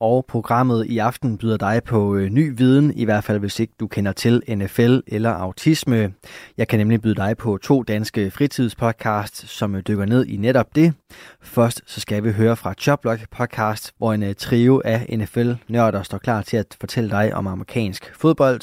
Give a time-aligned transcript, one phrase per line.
[0.00, 3.72] Og programmet i aften byder dig på øh, ny viden, i hvert fald hvis ikke
[3.80, 6.12] du kender til NFL eller autisme.
[6.58, 10.76] Jeg kan nemlig byde dig på to danske fritidspodcasts, som øh, dykker ned i netop
[10.76, 10.94] det.
[11.40, 16.18] Først så skal vi høre fra Choplock podcast, hvor en øh, trio af NFL-nørder står
[16.18, 18.60] klar til at fortælle dig om amerikansk fodbold.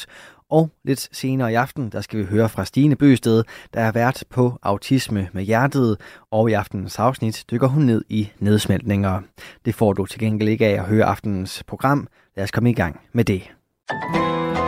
[0.50, 3.44] Og lidt senere i aften, der skal vi høre fra Stine Bøsted,
[3.74, 5.98] der er vært på Autisme med Hjertet,
[6.32, 9.22] og i aftenens afsnit dykker hun ned i nedsmeltninger.
[9.66, 12.08] Det får du til gengæld ikke af at høre aftenens program.
[12.36, 13.42] Lad os komme i gang med det.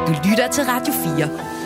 [0.07, 1.58] Du lytter til Radio 4.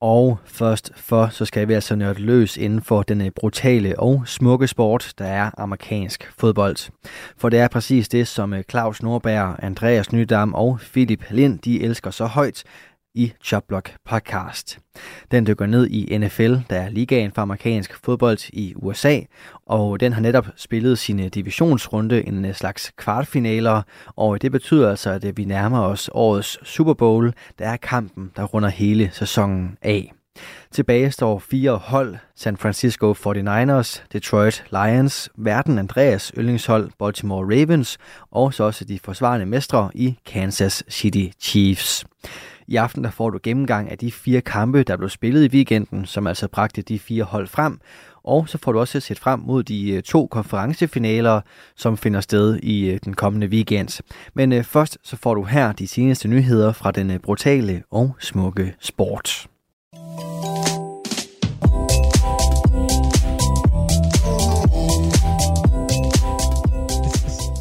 [0.00, 4.22] Og først for, så skal vi altså nørde løs inden for den øh, brutale og
[4.26, 6.76] smukke sport, der er amerikansk fodbold.
[7.36, 11.82] For det er præcis det, som øh, Claus Norberg, Andreas Nydam og Philip Lind, de
[11.82, 12.64] elsker så højt,
[13.16, 14.78] i Choplock podcast.
[15.30, 19.20] Den dykker ned i NFL, der er ligaen for amerikansk fodbold i USA,
[19.66, 23.82] og den har netop spillet sine divisionsrunde, en øh, slags kvartfinaler,
[24.16, 28.30] og det betyder altså, at øh, vi nærmer os årets Super Bowl, der er kampen,
[28.36, 30.12] der runder hele sæsonen af.
[30.72, 37.98] Tilbage står fire hold, San Francisco 49ers, Detroit Lions, Verden Andreas yndlingshold Baltimore Ravens,
[38.30, 42.04] og så også de forsvarende mestre i Kansas City Chiefs.
[42.68, 46.06] I aften der får du gennemgang af de fire kampe, der blev spillet i weekenden,
[46.06, 47.80] som altså bragte de fire hold frem.
[48.24, 51.40] Og så får du også set frem mod de øh, to konferencefinaler,
[51.76, 54.02] som finder sted i øh, den kommende weekend.
[54.34, 58.74] Men øh, først så får du her de seneste nyheder fra den brutale og smukke
[58.80, 59.46] sport.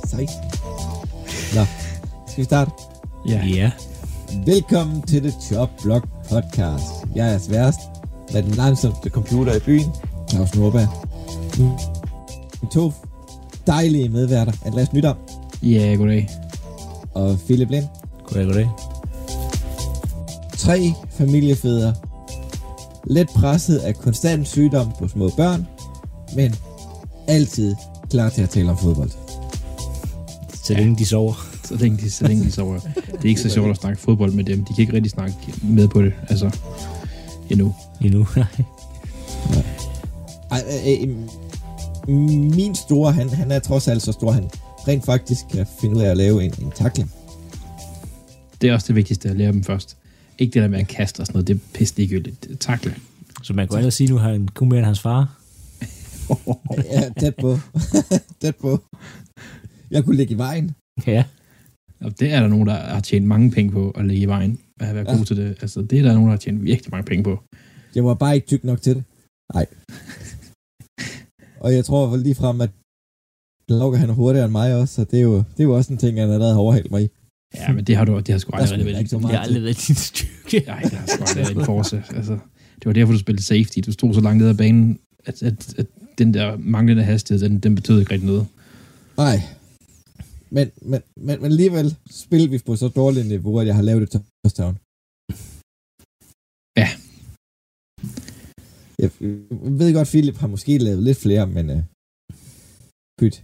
[0.07, 0.25] Sej.
[1.55, 1.65] Nå,
[2.27, 2.71] skal vi starte?
[3.29, 3.45] Ja.
[3.45, 3.71] Ja.
[4.43, 6.83] Velkommen til The Chop Block Podcast.
[7.15, 7.79] Jeg er sværest
[8.33, 9.91] med den langsomste computer i byen,
[10.29, 10.87] Claus Nordberg.
[12.61, 12.91] De to
[13.67, 15.17] dejlige medværter, Andreas Nydam.
[15.63, 16.29] Ja, goddag.
[17.13, 17.85] Og Philip Lind.
[18.23, 18.69] Goddag, goddag.
[20.57, 21.95] Tre familiefædre.
[23.03, 25.67] Let presset af konstant sygdom på små børn,
[26.35, 26.55] men
[27.27, 27.75] altid
[28.09, 29.11] klar til at tale om fodbold.
[30.63, 31.33] Så længe de sover
[31.65, 32.79] så længe de, så længe de sover.
[32.79, 34.65] Det er ikke så sjovt at snakke fodbold med dem.
[34.65, 36.57] De kan ikke rigtig snakke med på det, altså,
[37.49, 37.75] endnu.
[38.01, 38.63] Endnu, nej.
[40.51, 41.15] Ej, øh, øh,
[42.55, 44.49] min store, han, han er trods alt så stor, han
[44.87, 47.11] rent faktisk kan finde ud af at lave en, en takling.
[48.61, 49.97] Det er også det vigtigste, at lære dem først.
[50.39, 52.47] Ikke det der med at kaste og sådan noget, det er pisse ligegyldigt.
[52.59, 52.95] Takle.
[53.43, 55.39] Så man kan ellers sige, nu har han kun mere end hans far.
[56.91, 57.59] ja, tæt på.
[58.41, 58.83] tæt på.
[59.91, 60.75] Jeg kunne ligge i vejen.
[61.07, 61.23] Ja.
[62.01, 64.59] Og det er der nogen, der har tjent mange penge på at lægge i vejen.
[64.79, 65.17] At være ja.
[65.17, 65.57] god til det.
[65.61, 67.39] Altså, det er der nogen, der har tjent virkelig mange penge på.
[67.95, 69.03] Jeg var bare ikke tyk nok til det.
[69.53, 69.65] Nej.
[71.63, 72.69] og jeg tror lige frem, at
[73.69, 75.93] Lauke han er hurtigere end mig også, så det er jo, det er jo også
[75.93, 77.09] en ting, han allerede har overhældt mig i.
[77.55, 79.11] Ja, men det har du det har sgu aldrig været.
[79.11, 80.63] Det har aldrig været din styrke.
[80.67, 82.03] Nej, det har sgu aldrig været en force.
[82.15, 82.33] Altså,
[82.75, 83.79] det var derfor, du spillede safety.
[83.85, 85.85] Du stod så langt ned ad banen, at, at, at
[86.17, 88.47] den der manglende hastighed, den, den betød ikke rigtig noget.
[89.17, 89.41] Nej,
[90.55, 94.03] men, men, men, men alligevel spiller vi på så dårligt niveau, at jeg har lavet
[94.03, 94.75] et touchdown.
[96.81, 96.89] Ja.
[99.03, 99.09] Jeg
[99.79, 101.81] ved godt, Philip har måske lavet lidt flere, men uh,
[103.19, 103.35] pyt.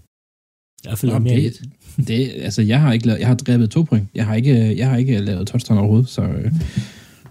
[0.86, 1.70] Jeg føler mere det,
[2.08, 4.08] det, altså, jeg har ikke lavet, jeg har drevet to point.
[4.16, 6.52] Jeg har ikke, jeg har ikke lavet touchdown overhovedet, så, øh,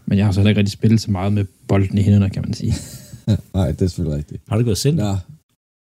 [0.06, 2.42] men jeg har så heller ikke rigtig spillet så meget med bolden i hænderne, kan
[2.42, 2.74] man sige.
[3.54, 4.42] Nej, det er selvfølgelig rigtigt.
[4.48, 4.98] Har du gået sendt?
[4.98, 5.16] Nå.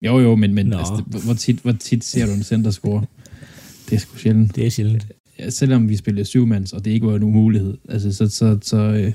[0.07, 3.07] Jo, jo, men, men altså, hvor, tit, hvor tit ser du en center score?
[3.87, 4.57] Det er sgu sjældent.
[4.57, 5.07] Det er sjældent.
[5.39, 7.79] Ja, selvom vi spillede syvmands, og det ikke var en umulighed.
[7.89, 8.29] Altså, så...
[8.29, 9.13] så, så øh...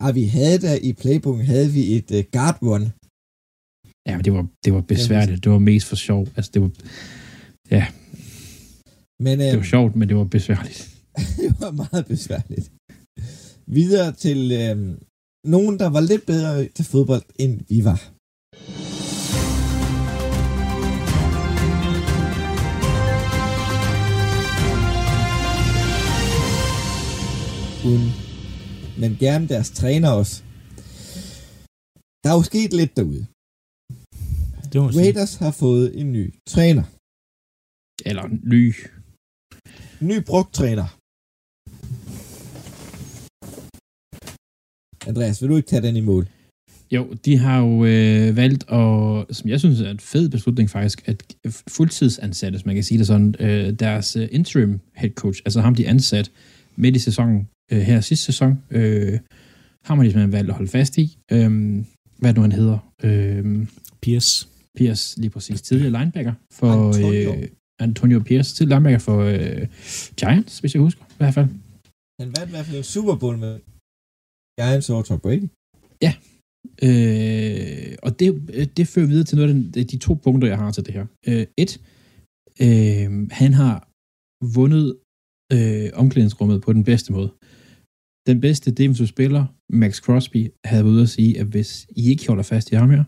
[0.00, 2.92] Ah, vi havde da i playbooken, havde vi et uh, guard one.
[4.06, 5.44] Ja, men det var, det var besværligt.
[5.44, 6.28] Det var mest for sjov.
[6.36, 6.70] Altså, det var...
[7.70, 7.86] Ja.
[9.24, 10.80] Men, øh, det var sjovt, men det var besværligt.
[11.42, 12.72] det var meget besværligt.
[13.66, 14.76] Videre til øh,
[15.54, 18.00] nogen, der var lidt bedre til fodbold, end vi var.
[27.88, 28.08] Uden,
[29.00, 30.42] men gerne deres træner også.
[32.22, 33.26] Der er jo sket lidt derude.
[34.72, 36.84] Det Raiders har fået en ny træner.
[38.08, 38.24] Eller
[38.54, 38.74] ny.
[40.00, 40.86] Ny brugt træner.
[45.08, 46.24] Andreas, vil du ikke tage den i mål?
[46.90, 51.08] Jo, de har jo øh, valgt, og som jeg synes er en fed beslutning faktisk,
[51.08, 51.36] at
[51.68, 55.74] fuldtidsansatte, hvis man kan sige det sådan, øh, deres øh, interim head coach, altså ham
[55.74, 56.30] de ansat
[56.80, 59.18] midt i sæsonen, øh, her sidste sæson, øh,
[59.84, 61.18] har de simpelthen valgt at holde fast i.
[61.32, 61.50] Øh,
[62.18, 62.78] hvad nu han hedder?
[63.02, 63.66] Øh,
[64.02, 64.48] Pierce.
[64.76, 67.34] Pierce, lige præcis, tidligere linebacker for Antonio.
[67.34, 67.48] øh,
[67.80, 69.66] Antonio Pierce, tidligere linebacker for øh,
[70.20, 71.48] Giants, hvis jeg husker, i hvert fald.
[72.20, 73.54] Han vandt i hvert fald Super Bowl med
[74.58, 75.48] Giants over Tom Brady.
[76.82, 78.28] Øh, og det,
[78.76, 81.06] det fører videre til noget af den, de to punkter, jeg har til det her.
[81.28, 81.72] Øh, et,
[82.66, 83.88] øh, han har
[84.56, 84.96] vundet
[85.54, 87.30] øh, omklædningsrummet på den bedste måde.
[88.30, 89.44] Den bedste defensive spiller,
[89.80, 91.70] Max Crosby, havde været ude at sige, at hvis
[92.00, 93.04] I ikke holder fast i ham her,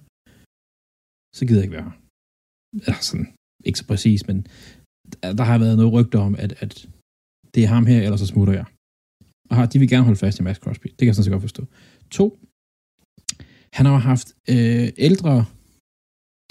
[1.37, 1.97] så gider jeg ikke være her.
[2.89, 3.29] Altså, sådan,
[3.67, 4.39] ikke så præcis, men
[5.39, 6.89] der har været noget rygter om, at, at
[7.55, 8.67] det er ham her, eller så smutter jeg.
[9.50, 10.87] Og har- de vil gerne holde fast i Max Crosby.
[10.87, 11.62] Det kan jeg sådan set godt forstå.
[12.11, 12.27] To,
[13.77, 15.35] han har haft øh, ældre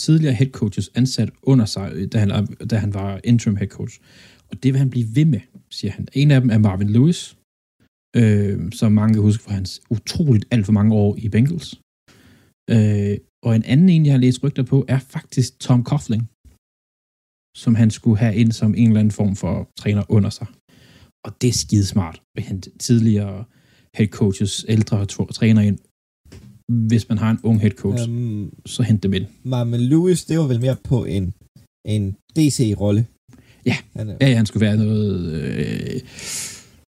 [0.06, 2.30] tidligere head coaches ansat under sig, da han,
[2.72, 3.96] da han var interim head coach.
[4.50, 5.42] Og det vil han blive ved med,
[5.72, 6.08] siger han.
[6.14, 7.38] En af dem er Marvin Lewis,
[8.16, 11.70] øh, som mange kan huske fra hans utroligt alt for mange år i Bengals.
[12.74, 16.24] Øh, og en anden en, jeg har læst rygter på, er faktisk Tom Coughlin,
[17.64, 20.48] som han skulle have ind som en eller anden form for træner under sig.
[21.26, 23.46] Og det er skidesmart at hente tidligere
[23.98, 25.06] head coaches, ældre
[25.40, 25.80] træner ind,
[26.90, 29.26] hvis man har en ung head coach, um, Um, så hent dem ind.
[29.44, 31.34] Marvin Lewis, det var vel mere på en,
[31.86, 32.04] en
[32.36, 33.06] DC-rolle.
[33.66, 33.78] Ja.
[33.96, 35.32] Han Ja, ja, han skulle være noget...
[35.32, 36.00] Øh,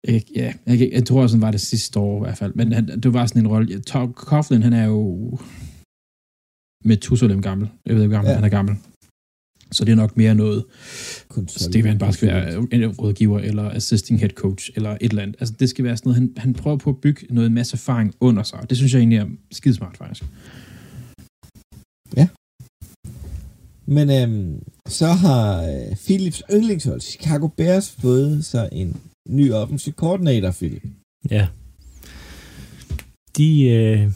[0.07, 2.53] øh, ja, jeg, jeg tror også, han var det sidste år i hvert fald.
[2.55, 3.79] Men han, det var sådan en rolle.
[3.81, 5.37] Tom Coughlin, han er jo
[6.85, 7.69] med Tusolem gammel.
[7.85, 8.35] Jeg ved ikke, gammel Ja.
[8.35, 8.75] han er gammel.
[9.71, 10.65] Så det er nok mere noget,
[11.47, 15.09] så det kan han bare skal være en rådgiver, eller assisting head coach, eller et
[15.09, 15.35] eller andet.
[15.39, 18.13] Altså, det skal være sådan noget, han, han prøver på at bygge noget masse erfaring
[18.19, 18.59] under sig.
[18.69, 20.23] Det synes jeg egentlig er skidesmart, faktisk.
[23.95, 30.51] Men øhm, så har øh, Philips yndlingshold, Chicago Bears, fået sig en ny offensiv koordinator,
[30.51, 30.83] Philip.
[31.29, 31.47] Ja.
[33.37, 34.11] De, øh,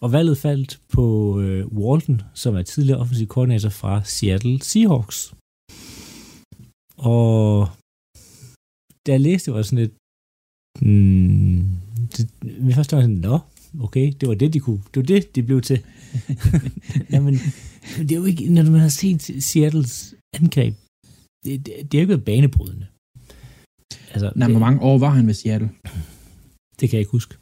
[0.00, 5.34] og valget faldt på øh, Walton, som er tidligere offensiv koordinator fra Seattle Seahawks.
[6.96, 7.68] Og
[9.06, 9.94] da jeg læste, det var sådan lidt...
[10.80, 11.64] Mm,
[12.16, 13.38] det, min første var sådan, nå,
[13.80, 15.80] okay, det var det, de kunne, det var det, de blev til.
[17.12, 17.38] Jamen,
[17.98, 20.74] det er jo ikke, når man har set Seattles angreb,
[21.44, 22.86] det, det, det er jo ikke været banebrydende.
[24.12, 25.70] Altså, Nej, hvor mange år var han ved Seattle?
[26.80, 27.34] det kan jeg ikke huske.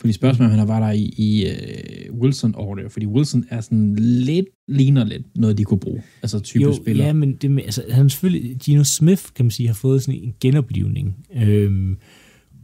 [0.00, 4.46] Fordi spørgsmålet, han var der i, i uh, wilson året fordi Wilson er sådan lidt,
[4.68, 6.02] ligner lidt noget, de kunne bruge.
[6.22, 7.04] Altså type jo, spiller.
[7.04, 10.34] Ja, men det altså, han selvfølgelig, Gino Smith, kan man sige, har fået sådan en
[10.40, 11.26] genoplivning.
[11.34, 11.98] Øhm,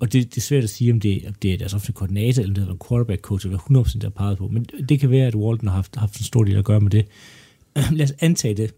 [0.01, 2.43] og det, det er svært at sige, om det, om det er deres offentlige koordinator,
[2.43, 4.49] eller det er en quarterback coach, eller 100% der har peget på.
[4.49, 6.91] Men det kan være, at Walton har haft, haft en stor del at gøre med
[6.91, 7.07] det.
[7.97, 8.75] Lad os antage det.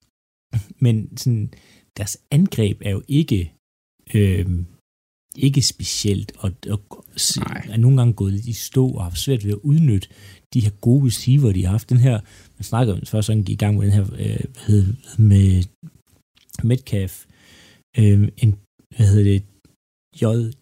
[0.84, 1.50] men sådan,
[1.96, 3.52] deres angreb er jo ikke,
[4.14, 4.66] øhm,
[5.36, 7.04] ikke specielt, og, og
[7.36, 7.66] Nej.
[7.70, 10.08] er nogle gange gået lidt i stå, og har haft svært ved at udnytte
[10.54, 11.90] de her gode receiver, de har haft.
[11.90, 12.20] Den her,
[12.56, 14.08] man snakker om, først sådan gik i gang med den her, øh,
[14.52, 15.64] hvad hedder, med
[16.62, 17.24] Metcalf,
[17.98, 18.54] øh, en,
[18.96, 19.42] hvad hedder det,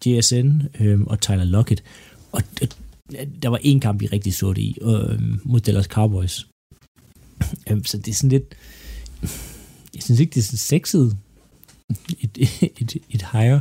[0.05, 1.83] JSN øh, og Tyler Lockett.
[2.31, 2.41] Og
[3.41, 6.47] der var en kamp, vi rigtig så det i, øh, mod Dallas Cowboys.
[7.69, 8.55] Øh, så det er sådan lidt,
[9.95, 11.17] jeg synes ikke, det er sådan sexet,
[12.19, 13.59] et, et, et, higher.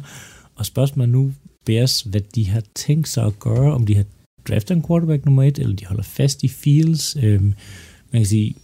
[0.55, 1.33] Og spørgsmålet nu,
[1.67, 4.05] Bears, hvad de har tænkt sig at gøre, om de har
[4.49, 7.17] draftet en quarterback nummer et, eller de holder fast i Fields.
[7.17, 7.55] Øhm,
[8.13, 8.55] man kan sige,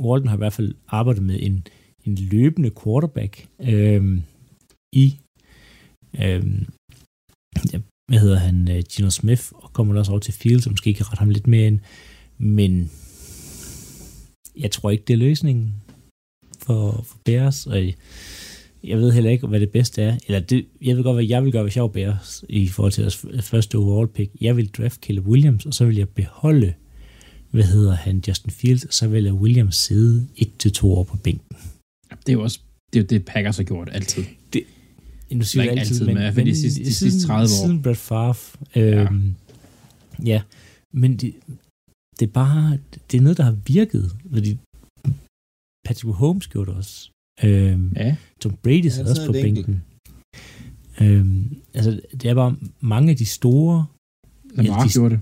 [0.00, 1.66] Walton har i hvert fald arbejdet med en,
[2.04, 4.22] en løbende quarterback øhm,
[4.92, 5.16] i,
[6.22, 6.66] øhm,
[8.08, 11.06] hvad hedder han, øh, Gino Smith, og kommer også over til Fields, og måske kan
[11.06, 11.80] rette ham lidt mere ind.
[12.38, 12.90] Men
[14.56, 15.74] jeg tror ikke, det er løsningen
[16.58, 17.82] for, for Bears, og
[18.84, 20.18] jeg ved heller ikke, hvad det bedste er.
[20.26, 22.92] Eller det, jeg ved godt, hvad jeg vil gøre, hvis jeg var Bears i forhold
[22.92, 24.32] til deres første overall pick.
[24.40, 26.74] Jeg vil draft Caleb Williams, og så vil jeg beholde,
[27.50, 31.04] hvad hedder han, Justin Fields, og så vil jeg Williams sidde et til to år
[31.04, 31.56] på bænken.
[32.10, 32.60] Det er jo også
[32.92, 34.24] det, er jo det Packers har gjort altid.
[35.32, 37.46] Nu siger Ikke jeg altid, men i hvert fald de sidste- de sidste 30 år.
[37.66, 38.34] Siden Brett Favre.
[38.76, 39.34] Øhm,
[40.18, 40.24] ja.
[40.24, 40.42] ja,
[40.92, 41.34] men det,
[42.20, 42.78] det er bare,
[43.12, 44.58] det er noget, der har virket, fordi
[45.86, 47.10] Patrick Mahomes gjorde det også.
[47.44, 48.16] Øhm, Ja.
[48.40, 49.82] Tom Brady Ja, sad han også på bænken.
[51.00, 53.86] Øhm, altså, det er bare mange af de store...
[54.54, 55.20] Lamar de- gjorde det.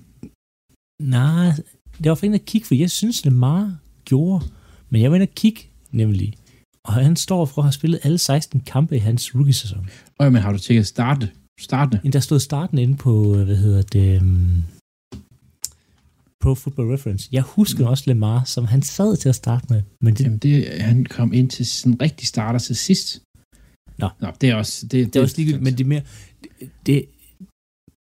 [1.03, 1.51] Nej,
[1.99, 4.45] det var for en at kigge, for jeg synes, Lamar gjorde.
[4.91, 5.61] Men jeg var inde at kigge,
[5.93, 6.35] nemlig.
[6.87, 9.89] Og han står for at have spillet alle 16 kampe i hans rookie-sæson.
[10.19, 12.13] Og men har du tjekket starte, startende?
[12.13, 14.65] Der stod starten inde på, hvad hedder det, um,
[16.43, 17.29] Pro Football Reference.
[17.33, 17.91] Jeg husker mm.
[17.91, 19.83] også Lamar, som han sad til at starte med.
[20.01, 23.23] Men det, Jamen, det, han kom ind til sådan rigtig starter til sidst.
[23.99, 24.09] Nå.
[24.21, 24.87] Nå, det er også...
[24.87, 26.03] Det, det, det er også ligegyldigt, men det er mere...
[26.61, 27.05] Det, det,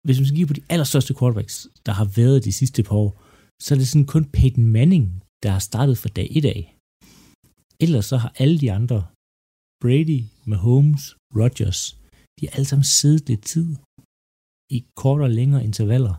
[0.04, 3.23] hvis man skal kigge på de allerstørste quarterbacks, der har været de sidste par år,
[3.62, 6.75] så er det sådan kun Peyton Manning, der har startet fra dag 1 af.
[7.80, 9.06] Ellers så har alle de andre,
[9.83, 11.80] Brady, Mahomes, Rodgers,
[12.40, 13.76] de har alle sammen siddet lidt tid
[14.76, 16.14] i kortere og længere intervaller.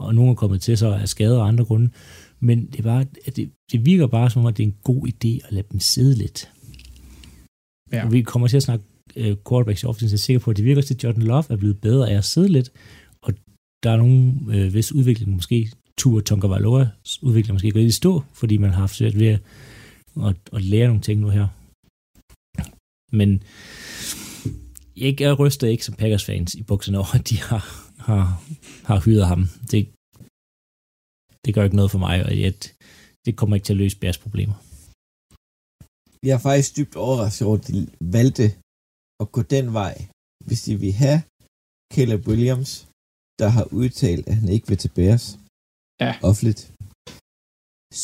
[0.00, 1.90] Og nogle er kommet til så af skader og andre grunde.
[2.40, 3.04] Men det, bare,
[3.36, 5.80] det, det virker bare som om, at det er en god idé at lade dem
[5.80, 6.52] sidde lidt.
[7.92, 8.04] Ja.
[8.04, 8.84] Og vi kommer til at snakke
[9.16, 11.44] uh, quarterbacks i offensiven, jeg er sikker på, at det virker til, at Jordan Love
[11.50, 12.72] er blevet bedre af at sidde lidt,
[13.22, 13.34] og
[13.82, 17.92] der er nogen uh, vis udvikling, måske Tua Tonga Valoas udvikling måske går lidt i
[17.92, 19.40] stå, fordi man har haft svært ved at,
[20.28, 21.46] at, at lære nogle ting nu her.
[23.20, 23.30] Men
[25.02, 27.64] jeg, jeg ryster ikke som Packers fans i bukserne over, at de har,
[28.08, 28.24] har,
[28.88, 29.42] har hyret ham.
[29.70, 29.80] Det,
[31.44, 32.52] det gør ikke noget for mig, og jeg,
[33.24, 34.56] det kommer ikke til at løse Bærs problemer.
[36.26, 37.78] Jeg er faktisk dybt overrasket over, at de
[38.18, 38.46] valgte
[39.22, 39.94] at gå den vej,
[40.46, 41.20] hvis de vil have
[41.94, 42.70] Caleb Williams,
[43.40, 45.26] der har udtalt, at han ikke vil til Bears
[46.04, 46.12] ja.
[46.28, 46.62] offentligt.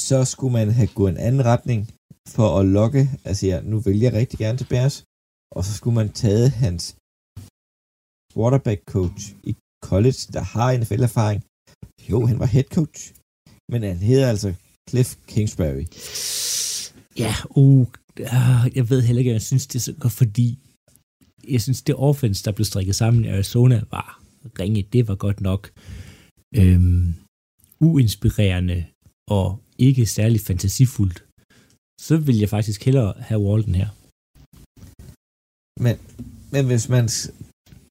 [0.06, 1.80] Så skulle man have gået en anden retning
[2.34, 4.96] for at lokke, altså ja, nu vil jeg rigtig gerne til Bears,
[5.56, 6.84] og så skulle man tage hans
[8.32, 9.52] quarterback coach i
[9.84, 11.40] college, der har NFL-erfaring.
[12.10, 13.00] Jo, han var head coach,
[13.72, 14.54] men han hedder altså
[14.90, 15.86] Cliff Kingsbury.
[17.18, 17.86] Ja, uh,
[18.18, 20.58] ah, jeg ved heller ikke, jeg synes, det er så godt, fordi
[21.48, 24.22] jeg synes, det offense, der blev strikket sammen i Arizona, var
[24.60, 24.82] ringe.
[24.82, 25.70] Det var godt nok
[26.54, 27.14] øhm,
[27.80, 28.84] uinspirerende
[29.30, 31.25] og ikke særlig fantasifuldt.
[32.00, 33.88] Så vil jeg faktisk hellere have Walden her.
[35.84, 35.96] Men,
[36.52, 37.04] men hvis man...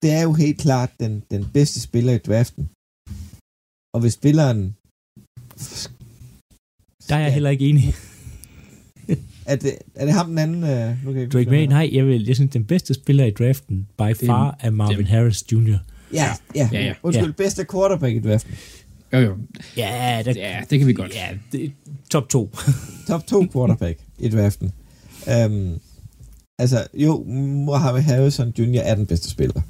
[0.01, 2.69] Det er jo helt klart den, den bedste spiller i draften.
[3.93, 4.75] Og hvis spilleren...
[7.09, 7.83] Der er jeg heller ikke enig.
[9.51, 10.63] er, det, er det ham den anden?
[10.63, 11.65] Uh, nu kan jeg Drake May?
[11.65, 15.07] Nej, jeg, vil, jeg synes, den bedste spiller i draften by far er Marvin det,
[15.07, 15.77] Harris Jr.
[16.13, 16.69] Ja, ja.
[16.71, 16.93] ja, ja.
[17.03, 17.31] Undskyld, ja.
[17.31, 18.55] bedste quarterback i draften.
[19.15, 19.37] Jo, jo.
[19.77, 21.15] Ja, der, ja, det kan vi godt.
[21.15, 21.73] Ja, det,
[22.09, 22.51] top to.
[23.07, 24.73] top to quarterback i draften.
[25.27, 25.79] Um,
[26.59, 27.23] altså, jo,
[27.67, 28.79] Mohamed Harrison Jr.
[28.79, 29.61] er den bedste spiller.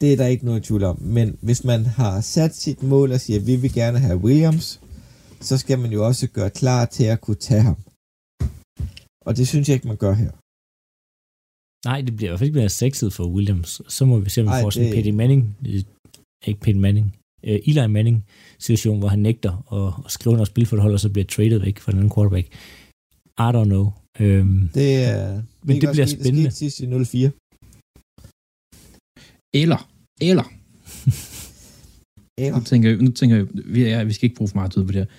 [0.00, 1.02] Det er der ikke noget tvivl om.
[1.02, 4.80] Men hvis man har sat sit mål og siger, at vi vil gerne have Williams,
[5.40, 7.76] så skal man jo også gøre klar til at kunne tage ham.
[9.26, 10.30] Og det synes jeg ikke, man gør her.
[11.88, 13.80] Nej, det bliver i hvert fald ikke mere sexet for Williams.
[13.88, 15.56] Så må vi se, om vi får sådan en Petty Manning,
[16.46, 17.06] ikke Peyton Manning,
[17.42, 18.24] uh, Eli Manning
[18.58, 21.26] situation, hvor han nægter at, at skrive noget spil for et hold, og så bliver
[21.26, 22.46] traded væk fra den anden quarterback.
[23.46, 23.86] I don't know.
[24.20, 26.44] Um, det, er, men det, det bliver spændende.
[26.44, 27.30] Det sidst i 04.
[29.62, 29.80] Eller,
[30.20, 30.46] eller.
[32.44, 32.58] eller.
[32.58, 34.84] Nu tænker jeg, nu tænker jeg vi, er, vi skal ikke bruge for meget tid
[34.84, 35.10] på det her.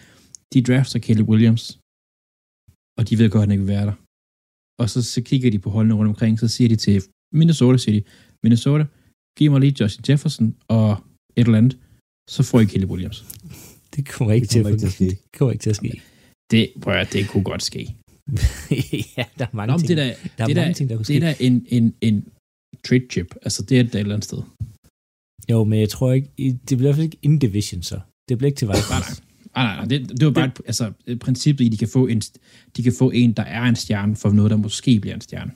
[0.53, 1.63] De drafter Caleb Williams,
[2.99, 3.95] og de ved godt, at han ikke vil være der.
[4.81, 7.03] Og så, så kigger de på holdene rundt omkring, så siger de til
[7.39, 8.05] Minnesota, siger de,
[8.43, 8.85] Minnesota,
[9.37, 10.89] giv mig lige Justin Jefferson og
[11.35, 11.77] et eller andet,
[12.29, 13.25] så får I Caleb Williams.
[13.95, 15.05] Det kommer ikke, det kommer til, at ske.
[15.05, 16.01] Det kommer ikke til at ske.
[16.51, 17.79] Det, prøv at, det kunne godt ske.
[19.17, 20.03] ja, der er mange Nå, ting, det der,
[20.37, 21.15] der, er det mange der, ting, der kunne det ske.
[21.15, 22.25] er der en, en, en
[22.87, 23.35] trade chip.
[23.41, 24.41] Altså, det er et eller andet sted.
[25.51, 27.99] Jo, men jeg tror ikke, det bliver i hvert fald ikke in division, så.
[28.29, 28.89] Det bliver ikke til Vikings.
[28.89, 29.09] Nej, nej.
[29.55, 29.85] Nej, nej, nej.
[29.85, 32.21] Det, det var bare et, altså, et princippet i, at de kan, få en,
[32.77, 35.51] de kan få en, der er en stjerne, for noget, der måske bliver en stjerne.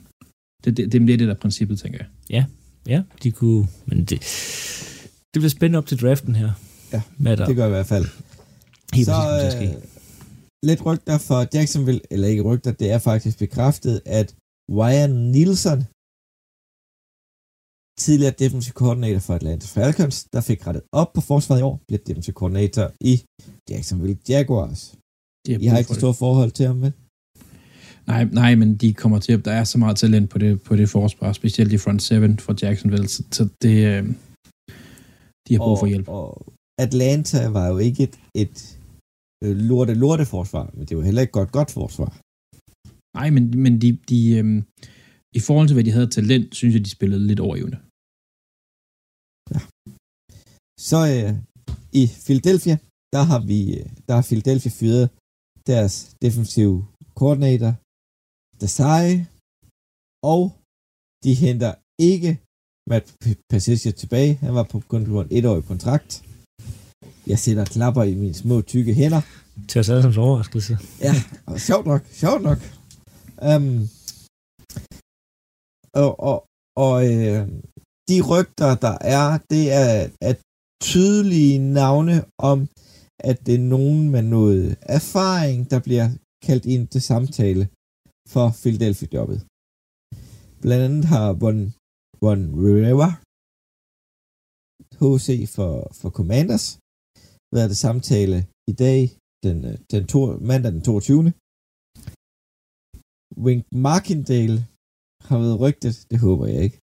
[0.64, 2.06] Det, det, det er det, der er princippet, tænker jeg.
[2.30, 2.44] Ja,
[2.86, 4.18] ja, de kunne, men det,
[5.32, 6.50] det bliver spændende op til draften her.
[6.92, 7.02] Ja,
[7.36, 7.46] der?
[7.46, 8.06] det gør i hvert fald.
[8.94, 9.82] Helt så præcis, øh,
[10.62, 14.34] lidt rygter for Jacksonville, eller ikke rygter, det er faktisk bekræftet, at
[14.78, 15.80] Ryan Nielsen,
[18.04, 22.02] tidligere defensive coordinator for Atlanta Falcons, der fik rettet op på forsvaret i år, bliver
[22.06, 23.14] defensive coordinator i
[23.70, 24.94] Jacksonville Jaguars.
[25.46, 26.92] De I har ikke det store forhold til ham, vel?
[28.06, 30.76] Nej, nej, men de kommer til at, der er så meget talent på det, på
[30.76, 34.04] det forsvar, specielt i front seven for Jacksonville, så, så det, øh,
[35.48, 36.08] de har brug for hjælp.
[36.08, 36.28] Og,
[36.86, 38.56] Atlanta var jo ikke et, et
[39.44, 42.10] øh, lorte lorte forsvar, men det var heller ikke godt godt forsvar.
[43.18, 44.46] Nej, men, men de, de øh,
[45.38, 47.78] i forhold til, hvad de havde talent, synes jeg, de spillede lidt overgivende.
[49.52, 49.60] Ja.
[50.88, 51.32] Så øh,
[52.00, 52.76] i Philadelphia,
[53.14, 53.60] der har vi,
[54.06, 55.04] der har Philadelphia fyret
[55.70, 56.76] deres defensive
[57.20, 57.72] coordinator,
[58.60, 59.08] Desai,
[60.34, 60.42] og
[61.24, 61.72] de henter
[62.10, 62.32] ikke
[62.90, 63.06] Matt
[63.50, 64.34] Patricia tilbage.
[64.34, 66.24] Han var på kun på en etårig kontrakt.
[67.26, 69.22] Jeg sætter klapper i mine små tykke hænder.
[69.68, 70.78] Til os alle som overraskelse.
[71.00, 71.14] Ja,
[71.46, 72.58] og sjovt nok, sjovt nok.
[73.48, 73.88] Um,
[76.02, 76.38] og og,
[76.86, 77.48] og øh,
[78.08, 80.38] de rygter, der er, det er, at
[80.82, 82.58] tydelige navne om,
[83.30, 86.08] at det er nogen med noget erfaring, der bliver
[86.46, 87.68] kaldt ind til samtale
[88.32, 89.40] for Philadelphia-jobbet.
[90.62, 91.74] Blandt andet har Von,
[92.24, 93.08] Von Rivera,
[95.00, 96.66] HC for, for Commanders,
[97.56, 98.36] været til samtale
[98.72, 99.00] i dag,
[99.44, 99.56] den,
[99.92, 100.20] den to,
[100.50, 101.32] mandag den 22.
[103.44, 104.58] Wink Markindale
[105.28, 106.78] har været rygtet, det håber jeg ikke.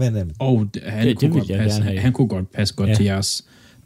[0.00, 1.98] Men øhm, Og det, han, Det- det kunne vil godt passe, have.
[2.06, 2.94] han kunne godt passe godt Ja.
[2.98, 3.30] til jeres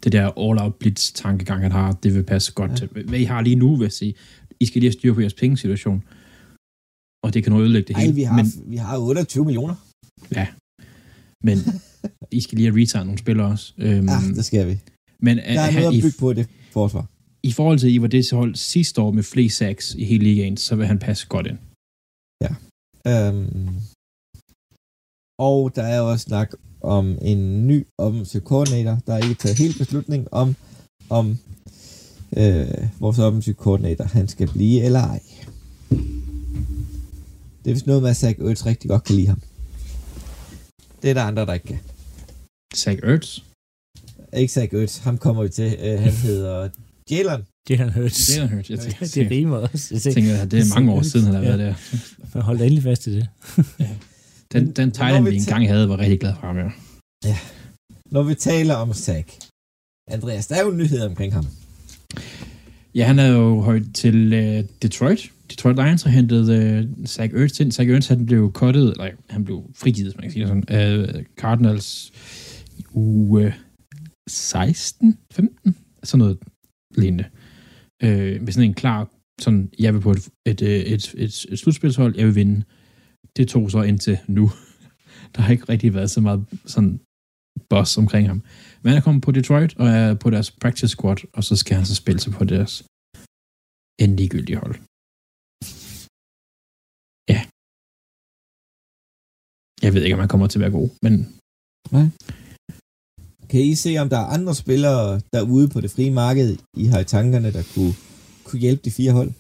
[0.02, 2.76] det der all-out blitz-tankegang, han har, det vil passe godt ja.
[2.76, 2.86] til.
[3.10, 4.14] Hvad I har lige nu, vil jeg sige.
[4.62, 5.98] I skal lige have styr på jeres pengesituation.
[7.24, 8.14] Og det kan nu ødelægge det ej, hele.
[8.20, 9.76] vi har, Men, vi har 28 millioner.
[11.44, 11.58] Men
[12.30, 13.72] I skal lige have retired nogle spillere også.
[13.78, 14.78] Øhm, Ja, det skal vi.
[15.20, 17.06] men Der er han, noget at bygge på det forsvar.
[17.42, 20.24] i forhold til, at I var det hold sidste år med flest sacks i hele
[20.24, 21.58] ligaen, så vil han passe godt ind.
[23.06, 23.68] Øhm,
[25.38, 28.98] og der er også snak om en ny offensive coordinator.
[29.06, 30.56] Der er ikke taget helt beslutning om,
[31.10, 31.38] om
[32.36, 35.20] øh, vores offensive coordinator, han skal blive eller ej.
[37.64, 39.40] Det er vist noget med, at Zach Ertz rigtig godt kan lide ham.
[41.04, 41.78] Det er der andre, der ikke kan.
[42.76, 43.38] Zach Ertz.
[44.36, 45.76] Ikke Zach Ertz, ham kommer vi til.
[45.80, 46.68] Øh, han hedder
[47.10, 47.44] Jalen.
[47.70, 48.36] Jalen Hurts.
[48.36, 48.70] Jalen Hurts.
[48.70, 49.88] Jeg tænker, det rimer også.
[49.94, 51.74] Jeg jeg tænker, at det er mange år siden, han har været der.
[52.32, 53.28] tænker, hold da endelig fast til det.
[53.56, 56.56] Den, Men- den men Thailand, vi engang havde, var rigtig glad for ham.
[57.24, 57.38] Ja.
[58.10, 59.28] Når vi taler om Zach.
[60.10, 61.46] Andreas, der er jo en nyhed omkring ham.
[62.94, 65.30] Ja, han er jo højt til uh, Detroit.
[65.50, 67.72] Detroit Lions har hentet uh, Zach Ertz ind.
[67.72, 70.64] Zach Ertz, han blev kottet, eller han blev frigivet, hvis man kan sige det sådan,
[70.68, 72.12] af øh, Cardinals
[72.78, 73.52] i uge øh,
[74.28, 76.38] 16, 15, sådan noget
[76.96, 77.24] lignende.
[78.04, 79.10] Uh, med sådan en klar,
[79.40, 82.62] sådan, jeg vil på et, et, et, et, et, slutspilshold, jeg vil vinde.
[83.36, 84.50] Det tog så indtil nu.
[85.36, 87.00] Der har ikke rigtig været så meget sådan
[87.70, 88.42] boss omkring ham.
[88.82, 91.76] Men han er kommet på Detroit og er på deres practice squad, og så skal
[91.76, 92.84] han så spille sig på deres
[93.98, 94.74] endeliggyldige hold.
[99.84, 101.14] Jeg ved ikke, om han kommer til at være god, men
[103.50, 107.00] Kan I se, om der er andre spillere derude på det frie marked, I har
[107.00, 107.94] i tankerne, der kunne,
[108.44, 109.30] kunne hjælpe de fire hold?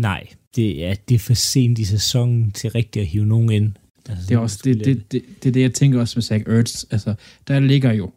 [0.00, 0.22] Nej,
[0.56, 3.72] det er, det er for sent i sæsonen til rigtig at hive nogen ind.
[4.08, 6.44] Altså, det er også det, det, det, det, er det jeg tænker også med Zach
[6.46, 6.84] Ertz.
[6.90, 7.14] Altså,
[7.48, 8.10] der ligger jo,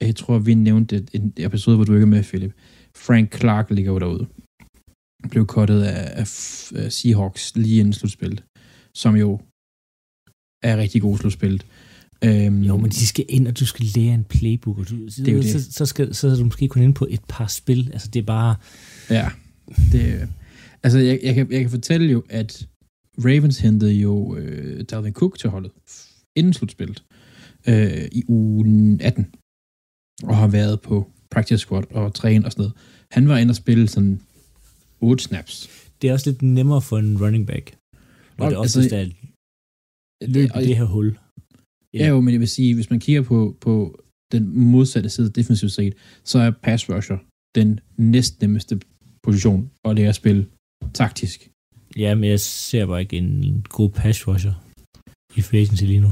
[0.00, 2.52] jeg tror, vi nævnte det i en episode, hvor du ikke er med, Philip.
[2.96, 4.26] Frank Clark ligger jo derude.
[5.30, 6.28] Blev kottet af, af
[6.74, 8.44] af Seahawks lige inden slutspillet,
[8.94, 9.40] som jo
[10.62, 11.66] er rigtig god slutspillet.
[12.24, 15.32] Øhm, Jo, men de skal ind, og du skal lære en playbook, og du, er
[15.32, 15.50] jo det.
[15.50, 17.90] Så, så, skal, så er du måske kun inde på et par spil.
[17.92, 18.54] Altså, det er bare...
[19.10, 19.30] Ja,
[19.92, 20.28] det,
[20.82, 22.68] altså jeg, jeg, kan, jeg kan fortælle jo, at
[23.18, 25.70] Ravens hentede jo øh, Dalvin Cook til holdet
[26.36, 27.02] inden slutspillet
[27.68, 29.26] øh, i uge 18,
[30.22, 32.74] og har været på practice squad og træne og sådan noget.
[33.10, 34.20] Han var inde og spille sådan
[35.00, 35.70] 8 snaps.
[36.02, 37.76] Det er også lidt nemmere for en running back.
[38.38, 39.06] Når Og det også altså, er
[40.26, 41.18] løb og- i det her hul.
[41.94, 44.00] Ja, jo, men jeg vil sige, hvis man kigger på, på
[44.32, 47.18] den modsatte side defensivt set, så er pass rusher
[47.54, 48.80] den næstnemmeste
[49.22, 50.46] position at lære at spille
[50.94, 51.50] taktisk.
[51.96, 54.54] Ja, men jeg ser bare ikke en god pass rusher
[55.36, 56.10] i free agency lige nu.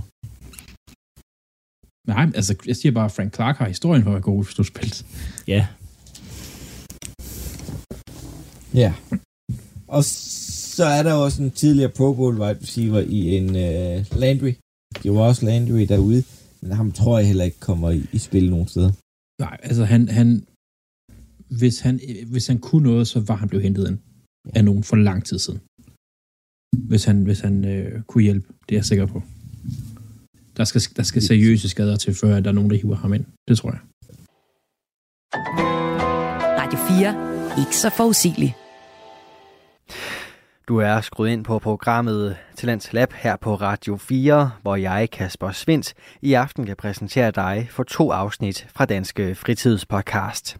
[2.08, 4.46] Nej, altså jeg siger bare, at Frank Clark har historien for at være god i
[4.46, 5.06] slutspillet.
[5.46, 5.66] Ja,
[8.74, 8.94] Ja.
[9.88, 10.04] Og
[10.76, 14.52] så er der også en tidligere Pro Bowl wide receiver i en uh, Landry.
[15.02, 16.22] Det var også Landry derude,
[16.60, 18.92] men ham tror jeg heller ikke kommer i, i spil nogen steder.
[19.40, 20.46] Nej, altså han, han,
[21.58, 23.98] hvis han, hvis han kunne noget, så var han blevet hentet ind
[24.54, 25.60] af nogen for lang tid siden.
[26.88, 29.22] Hvis han, hvis han øh, kunne hjælpe, det er jeg sikker på.
[30.56, 33.24] Der skal, der skal seriøse skader til, før der er nogen, der hiver ham ind.
[33.48, 33.80] Det tror jeg.
[36.60, 37.60] Radio 4.
[37.62, 38.56] Ikke så forudsigelig.
[40.68, 45.50] Du er skruet ind på programmet Talents Lab her på Radio 4, hvor jeg, Kasper
[45.52, 50.56] Svindt, i aften kan præsentere dig for to afsnit fra Danske Fritidspodcast.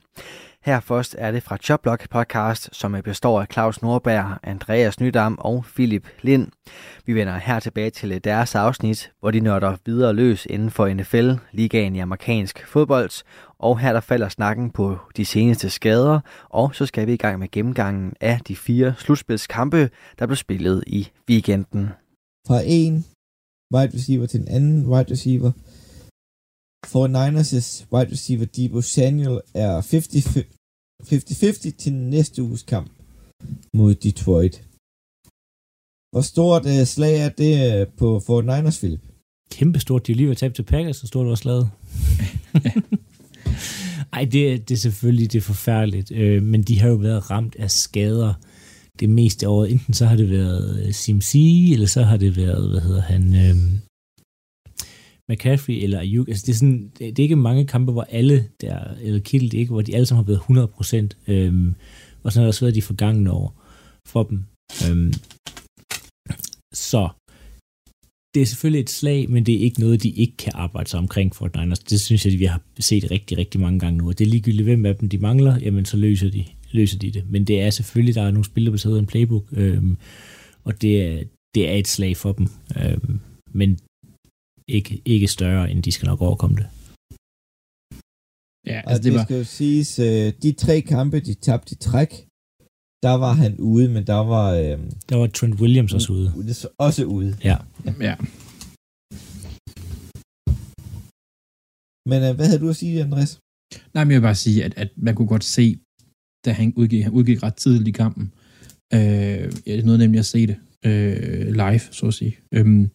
[0.66, 5.64] Her først er det fra Choplock podcast, som består af Claus Nordberg, Andreas Nydam og
[5.74, 6.48] Philip Lind.
[7.05, 11.31] Vi vender her tilbage til deres afsnit, hvor de nørder videre løs inden for NFL,
[11.52, 13.24] ligaen i amerikansk fodbold,
[13.59, 17.38] og her der falder snakken på de seneste skader, og så skal vi i gang
[17.38, 21.88] med gennemgangen af de fire slutspilskampe, der blev spillet i weekenden.
[22.46, 23.05] Fra en
[23.74, 25.52] wide receiver til en anden wide receiver.
[26.92, 32.90] For Niners' wide receiver Debo Samuel er 50-50 til næste uges kamp
[33.75, 34.64] mod Detroit.
[36.12, 39.01] Hvor stort uh, slag er det uh, på for Niners, Philip?
[39.51, 40.07] kæmpe stort.
[40.07, 41.70] De er lige ved at tabe til Packers, så stort også lavet.
[44.12, 47.57] Ej, det, det er selvfølgelig det er forfærdeligt, øh, men de har jo været ramt
[47.59, 48.35] af skader
[49.01, 49.70] det meste af året.
[49.72, 53.35] Enten så har det været CMC, øh, eller så har det været, hvad hedder han,
[53.35, 53.57] øh,
[55.29, 56.29] McCaffrey eller Ayuk.
[56.29, 59.59] Altså det er, sådan, det, det er ikke mange kampe, hvor alle der, eller Kittle,
[59.59, 61.17] ikke, hvor de alle sammen har været 100 procent.
[61.29, 61.75] Øhm,
[62.23, 63.62] og sådan har det også været de forgangne år
[64.07, 64.45] for dem.
[64.89, 65.12] Øhm,
[66.75, 67.09] så
[68.35, 70.99] det er selvfølgelig et slag, men det er ikke noget, de ikke kan arbejde sig
[70.99, 71.79] omkring for Niners.
[71.79, 74.09] Det synes jeg, vi har set rigtig, rigtig mange gange nu.
[74.09, 77.11] Og det er ligegyldigt, hvem af dem de mangler, jamen så løser de, løser de
[77.11, 77.25] det.
[77.31, 79.97] Men det er selvfølgelig, der er nogle spillere, der sidder en playbook, øhm,
[80.65, 81.23] og det er,
[81.55, 82.49] det er et slag for dem.
[82.77, 83.21] Øhm,
[83.53, 83.79] men
[84.68, 86.68] ikke, ikke større, end de skal nok overkomme det.
[88.70, 89.24] Ja, altså, det, det var...
[89.24, 92.11] skal jo siges, øh, de tre kampe, de tabte i træk,
[93.07, 94.46] der var han ude, men der var...
[94.61, 96.29] Øh, der var Trent Williams også ude.
[96.79, 97.31] Også ude.
[97.44, 97.57] Ja.
[98.09, 98.16] ja.
[102.11, 103.33] Men øh, hvad havde du at sige, Andreas?
[103.94, 105.79] Nej, men jeg vil bare sige, at, at man kunne godt se,
[106.44, 108.24] da han udgik, han udgik ret tidligt i kampen.
[108.94, 110.57] Øh, jeg nåede nemlig at se det
[110.88, 112.37] øh, live, så at sige.
[112.55, 112.90] Øhm,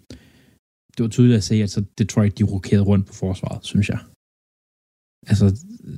[0.97, 3.99] det var tydeligt at se, at så Detroit de rokerede rundt på forsvaret, synes jeg.
[5.27, 5.45] Altså,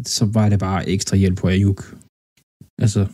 [0.06, 1.98] så var det bare ekstra hjælp på Ayuk.
[2.82, 3.08] Altså,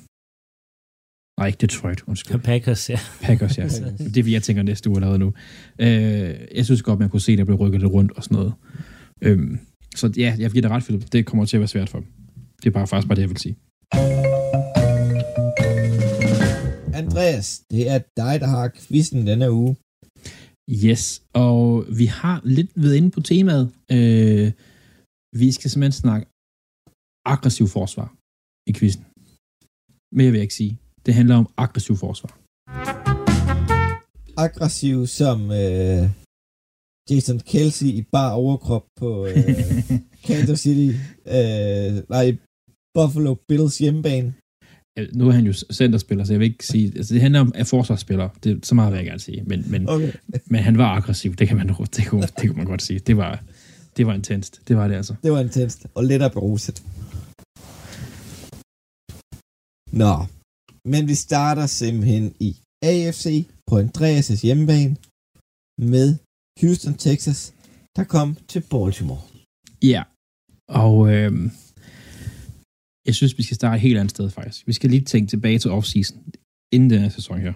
[1.40, 2.40] Nej, ikke Detroit, undskyld.
[2.40, 3.00] Packers, ja.
[3.22, 3.64] Packers, ja.
[4.14, 5.34] det er, vi jeg tænker næste uge allerede nu.
[5.80, 8.36] Øh, jeg synes godt, man kunne se, at der blev rykket lidt rundt og sådan
[8.36, 8.54] noget.
[9.22, 9.58] Øh,
[9.96, 11.12] så ja, jeg giver det ret, Philip.
[11.12, 12.08] Det kommer til at være svært for dem.
[12.64, 13.56] Det er bare faktisk bare det, jeg vil sige.
[16.94, 19.76] Andreas, det er dig, der har quizzen denne uge.
[20.72, 23.66] Yes, og vi har lidt ved inde på temaet.
[23.92, 24.52] Øh,
[25.42, 26.26] vi skal simpelthen snakke
[27.26, 28.08] aggressiv forsvar
[28.70, 29.04] i quizzen.
[30.18, 30.80] Mere vil jeg ikke sige.
[31.06, 32.34] Det handler om aggressiv forsvar.
[34.46, 36.04] Aggressiv som øh,
[37.10, 39.36] Jason Kelsey i bar overkrop på øh,
[40.28, 40.90] Kansas City,
[41.38, 42.26] øh, nej,
[42.96, 44.34] Buffalo Bills hjemmebane.
[45.14, 46.94] Nu er han jo centerspiller, så jeg vil ikke sige...
[46.96, 48.30] Altså, det handler om at forsvarsspiller.
[48.44, 49.44] Det, så meget vil jeg gerne sige.
[49.46, 50.12] Men, men, okay.
[50.52, 51.36] men han var aggressiv.
[51.36, 51.76] Det kan man, det
[52.08, 53.00] kunne, det kunne man godt sige.
[53.00, 53.44] Det var,
[53.98, 54.62] det var intenst.
[54.68, 55.16] Det var det altså.
[55.24, 55.88] Det var intenst.
[55.96, 56.84] Og lidt af beruset.
[59.92, 60.26] Nå,
[60.86, 64.96] men vi starter simpelthen i AFC på Andreas' hjemmebane
[65.78, 66.16] med
[66.62, 67.54] Houston, Texas,
[67.96, 69.22] der kom til Baltimore.
[69.84, 70.04] Ja,
[70.68, 71.32] og øh,
[73.06, 74.68] jeg synes, vi skal starte et helt andet sted faktisk.
[74.68, 76.18] Vi skal lige tænke tilbage til offseason,
[76.74, 77.54] inden den her sæson her.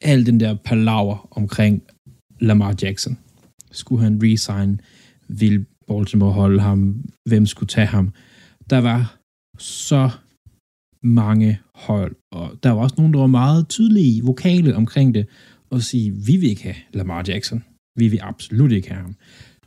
[0.00, 1.82] Al den der palaver omkring
[2.40, 3.18] Lamar Jackson.
[3.70, 4.80] Skulle han resign?
[5.28, 7.04] Vil Baltimore holde ham?
[7.28, 8.12] Hvem skulle tage ham?
[8.70, 9.18] Der var
[9.58, 10.10] så
[11.02, 15.26] mange hold, og der var også nogen, der var meget tydelige vokale omkring det,
[15.70, 17.64] og sige, vi vil ikke have Lamar Jackson.
[17.96, 19.14] Vi vil absolut ikke have ham.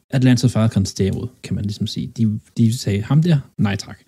[0.10, 2.08] Atlanta Falcons derimod, kan man ligesom sige.
[2.08, 4.00] De, de sagde, ham der, nej tak.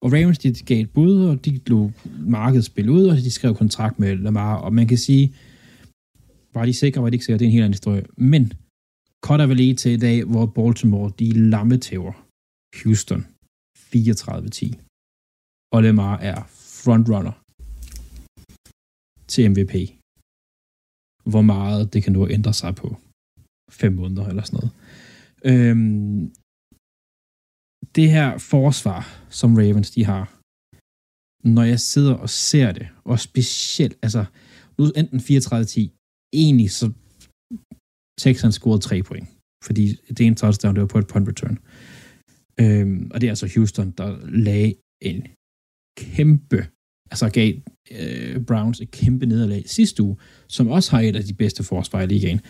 [0.00, 3.54] Og Ravens, de gav et bud, og de lå markedet spille ud, og de skrev
[3.54, 5.34] kontrakt med Lamar, og man kan sige,
[6.54, 8.04] var de sikre, var de ikke sikre, det er en helt anden historie.
[8.16, 8.52] Men,
[9.24, 12.12] cutter vel lige til i dag, hvor Baltimore, de lammetæver
[12.82, 13.26] Houston
[13.78, 14.74] 34-10.
[15.72, 16.38] Og Lamar er
[16.82, 17.34] frontrunner
[19.32, 19.74] til MVP.
[21.32, 22.96] Hvor meget det kan nu ændre sig på
[23.70, 24.72] fem måneder eller sådan noget.
[25.44, 26.32] Øhm,
[27.94, 30.24] det her forsvar, som Ravens de har,
[31.56, 34.24] når jeg sidder og ser det, og specielt, altså,
[34.78, 35.22] nu enten 34-10,
[36.32, 36.86] egentlig så
[38.24, 39.28] Texans scorede tre point,
[39.66, 39.84] fordi
[40.16, 41.58] det ene touchdown, det var på et punt return.
[42.62, 44.08] Øhm, og det er altså Houston, der
[44.46, 45.20] lagde en
[45.98, 46.60] kæmpe,
[47.12, 47.50] altså gav
[48.00, 50.16] øh, Browns et kæmpe nederlag sidste uge,
[50.48, 52.40] som også har et af de bedste forsvar i ligaen.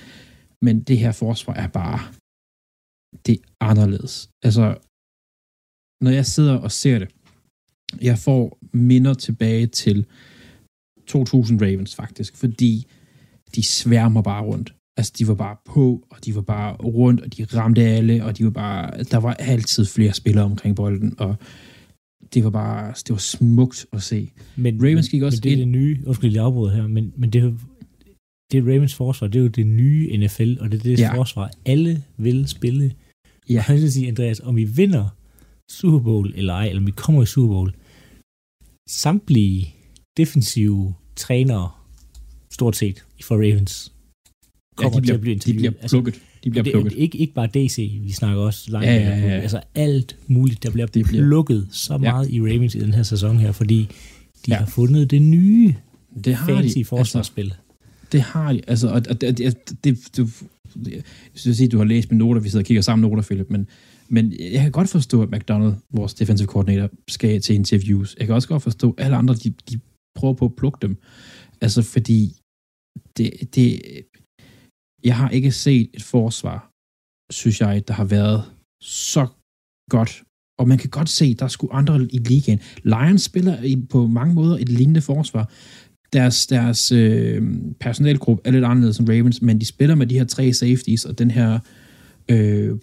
[0.62, 2.00] Men det her forsvar er bare,
[3.26, 4.14] det er anderledes.
[4.46, 4.64] Altså,
[6.00, 7.08] når jeg sidder og ser det,
[8.02, 10.06] jeg får minder tilbage til
[11.06, 12.86] 2000 Ravens faktisk, fordi
[13.54, 14.74] de sværmer bare rundt.
[14.96, 18.38] Altså, de var bare på, og de var bare rundt, og de ramte alle, og
[18.38, 21.36] de var bare, der var altid flere spillere omkring bolden, og
[22.34, 24.30] det var bare, det var smukt at se.
[24.56, 25.60] Men, Ravens gik også men det er ind.
[25.60, 27.58] det nye, undskyld, jeg afbryder her, men, men det,
[28.52, 31.14] det er Ravens forsvar, det er jo det nye NFL, og det er det ja.
[31.16, 32.92] forsvar, alle vil spille.
[33.48, 33.64] Ja.
[33.68, 35.08] Jeg vil sige, Andreas, om vi vinder
[35.70, 37.72] Super Bowl eller ej, eller vi kommer i Super Bowl,
[38.88, 39.74] samtlige
[40.16, 41.70] defensive trænere,
[42.50, 43.92] stort set, for Ravens,
[44.76, 45.64] kommer ja, de bliver, til at blive interviewet.
[45.64, 46.14] De bliver plukket.
[46.14, 46.92] Altså, de bliver det, plukket.
[46.92, 48.86] Ikke, ikke bare DC, vi snakker også langt.
[48.86, 49.40] Ja, ja, ja, ja.
[49.40, 51.72] Altså alt muligt, der bliver det plukket bliver.
[51.72, 52.36] så meget ja.
[52.36, 53.88] i Ravens i den her sæson her, fordi
[54.46, 54.56] de ja.
[54.56, 55.74] har fundet det nye
[56.24, 56.84] det har fancy de.
[56.84, 57.44] forsvarsspil.
[57.44, 57.58] Altså,
[58.12, 58.60] det har de.
[58.66, 60.28] Altså, og, og, det, det, det,
[60.86, 61.02] Jeg
[61.34, 63.66] synes at du har læst mine noter, vi sidder og kigger sammen noter, Philip, men,
[64.10, 68.16] men jeg kan godt forstå, at McDonald, vores defensive koordinator, skal til interviews.
[68.18, 69.80] Jeg kan også godt forstå, at alle andre, de, de
[70.18, 70.96] prøver på at plukke dem.
[71.60, 72.36] Altså, fordi
[73.16, 73.82] det, det,
[75.04, 76.70] jeg har ikke set et forsvar,
[77.30, 78.42] synes jeg, der har været
[78.82, 79.26] så
[79.90, 80.22] godt.
[80.58, 82.60] Og man kan godt se, at der skulle andre i ligaen.
[82.84, 85.52] Lions spiller på mange måder et lignende forsvar.
[86.12, 87.42] Deres, deres øh,
[87.80, 91.18] personalgruppe er lidt anderledes end Ravens, men de spiller med de her tre safeties, og
[91.18, 91.60] den her øh,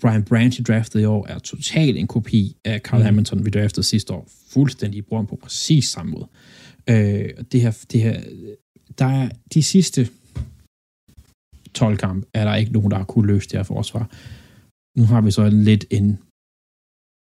[0.02, 3.06] Brian Branch, draftet i år, er totalt en kopi af Carl mm.
[3.06, 4.28] Hamilton, vi draftede sidste år.
[4.50, 6.28] Fuldstændig bruger på præcis samme måde.
[6.90, 8.22] Øh, det her, det her,
[9.00, 10.10] der er de sidste
[11.74, 14.10] 12 kamp, er der ikke nogen, der har kunne løse det her forsvar.
[14.98, 16.20] Nu har vi så lidt en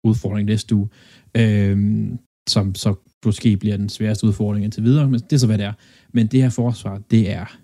[0.04, 0.90] udfordring næste uge,
[1.38, 2.08] øh,
[2.50, 5.66] som så måske bliver den sværeste udfordring indtil videre, men det er så, hvad det
[5.66, 5.74] er.
[6.14, 7.60] Men det her forsvar, det er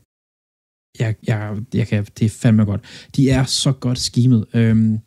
[1.00, 3.10] jeg, jeg, jeg kan, det er fandme godt.
[3.16, 4.46] De er så godt skimet.
[4.54, 5.00] Øhm,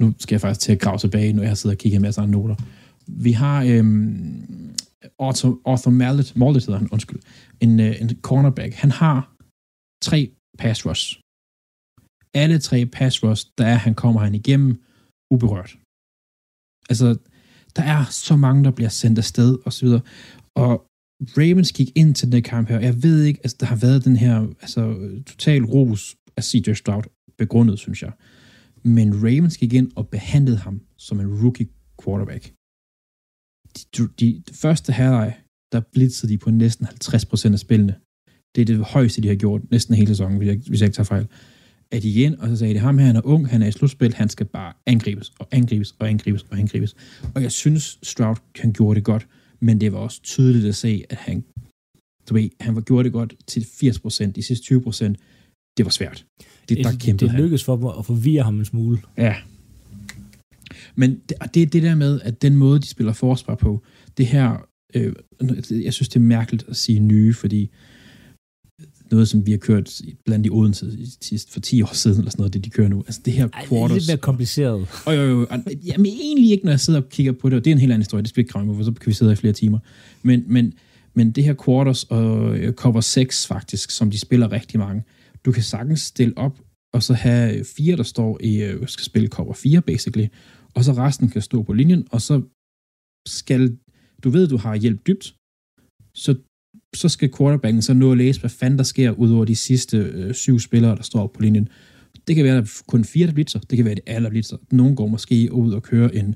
[0.00, 2.20] nu skal jeg faktisk til at grave tilbage, når jeg sidder og kigger en masse
[2.20, 2.56] andre noter.
[3.06, 4.74] Vi har øhm,
[5.18, 7.20] Arthur, Arthur Mallet, Mallet hedder han, undskyld,
[7.60, 8.74] en, øh, en cornerback.
[8.74, 9.34] Han har
[10.02, 11.20] tre pass rush.
[12.34, 14.82] Alle tre pass rush, der er, han kommer han igennem
[15.34, 15.78] uberørt.
[16.90, 17.18] Altså,
[17.76, 20.02] der er så mange, der bliver sendt afsted og så videre.
[20.56, 20.86] Og
[21.38, 24.16] Ravens gik ind til den kamp her, jeg ved ikke, altså der har været den
[24.16, 24.94] her altså,
[25.26, 27.02] total ros af CJ Stroud
[27.38, 28.12] begrundet, synes jeg.
[28.82, 31.68] Men Ravens gik ind og behandlede ham som en rookie
[32.04, 32.52] quarterback.
[33.96, 35.36] De, de, de første halvleg,
[35.72, 37.94] der blitzede de på næsten 50% af spillene.
[38.54, 40.96] Det er det højeste, de har gjort næsten hele sæsonen, hvis jeg, hvis jeg ikke
[40.96, 41.26] tager fejl.
[41.90, 43.72] At de igen, og så sagde de, ham her, han er ung, han er i
[43.72, 46.94] slutspil, han skal bare angribes, og angribes, og angribes, og angribes.
[47.34, 49.26] Og jeg synes, Stroud kan gjorde det godt
[49.64, 51.44] men det var også tydeligt at se, at han,
[52.28, 55.14] du ved, han var gjort det godt til 80%, de sidste 20%,
[55.76, 56.26] det var svært.
[56.68, 58.98] Det, der det, det lykkedes for dem at forvirre ham en smule.
[59.18, 59.36] Ja.
[60.94, 63.82] Men det, det er det der med, at den måde, de spiller forsvar på,
[64.16, 65.14] det her, øh,
[65.70, 67.70] jeg synes, det er mærkeligt at sige nye, fordi
[69.14, 70.86] noget, som vi har kørt blandt de Odense
[71.48, 72.98] for 10 år siden, eller sådan noget, det de kører nu.
[72.98, 73.90] Altså det her Ej, quarters...
[73.90, 74.88] Det er lidt mere kompliceret.
[75.06, 75.46] Og jo, jo, jo.
[75.84, 77.92] Jamen egentlig ikke, når jeg sidder og kigger på det, og det er en helt
[77.92, 79.78] anden historie, det skal vi ikke for så kan vi sidde i flere timer.
[80.22, 80.72] Men, men,
[81.14, 85.02] men det her quarters og øh, cover 6 faktisk, som de spiller rigtig mange,
[85.44, 86.60] du kan sagtens stille op,
[86.94, 90.26] og så have fire, der står i, øh, skal spille cover 4, basically,
[90.74, 92.42] og så resten kan stå på linjen, og så
[93.26, 93.78] skal,
[94.24, 95.34] du ved, du har hjælp dybt,
[96.14, 96.34] så
[96.96, 99.96] så skal quarterbacken så nå at læse, hvad fanden der sker ud over de sidste
[99.96, 101.68] øh, syv spillere, der står på linjen.
[102.28, 103.58] Det kan være, at der kun fire, der blitzer.
[103.58, 104.56] Det kan være, at det alle blitzer.
[104.70, 106.34] Nogle går måske ud og kører en,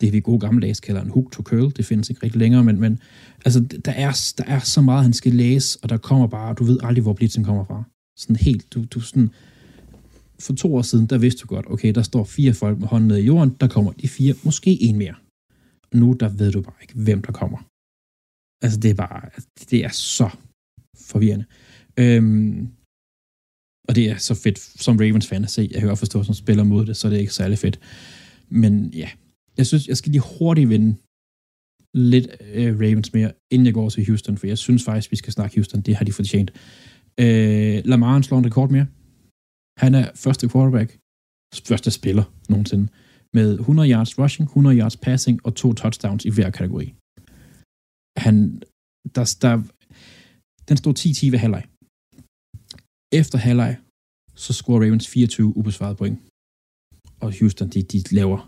[0.00, 1.72] det vi gode gammeldags kalder en hook to curl.
[1.76, 2.98] Det findes ikke rigtig længere, men, men
[3.44, 6.64] altså, der, er, der er så meget, han skal læse, og der kommer bare, du
[6.64, 7.82] ved aldrig, hvor blitzen kommer fra.
[8.16, 9.30] Sådan helt, du, du sådan,
[10.40, 13.08] for to år siden, der vidste du godt, okay, der står fire folk med hånden
[13.08, 15.14] nede i jorden, der kommer de fire, måske en mere.
[15.94, 17.58] Nu, der ved du bare ikke, hvem der kommer.
[18.62, 20.28] Altså, det er bare, altså, det er så
[21.10, 21.44] forvirrende.
[21.98, 22.68] Øhm,
[23.88, 25.68] og det er så fedt som Ravens fan at se.
[25.70, 27.80] Jeg kan godt forstå, som spiller mod det, så det er ikke særlig fedt.
[28.48, 29.08] Men ja,
[29.56, 30.96] jeg synes, jeg skal lige hurtigt vinde
[31.94, 35.32] lidt øh, Ravens mere, inden jeg går til Houston, for jeg synes faktisk, vi skal
[35.32, 35.80] snakke Houston.
[35.80, 36.50] Det har de fortjent.
[37.20, 38.86] Øh, Lamar slår en rekord mere.
[39.78, 40.98] Han er første quarterback,
[41.68, 42.88] første spiller nogensinde,
[43.34, 46.94] med 100 yards rushing, 100 yards passing og to touchdowns i hver kategori
[48.16, 48.62] han,
[49.16, 49.54] der, der,
[50.68, 51.64] den stod 10-10 ved halvleg.
[53.20, 53.72] Efter halvleg,
[54.34, 56.18] så scorer Ravens 24 ubesvaret point.
[57.20, 58.38] Og Houston, de, de laver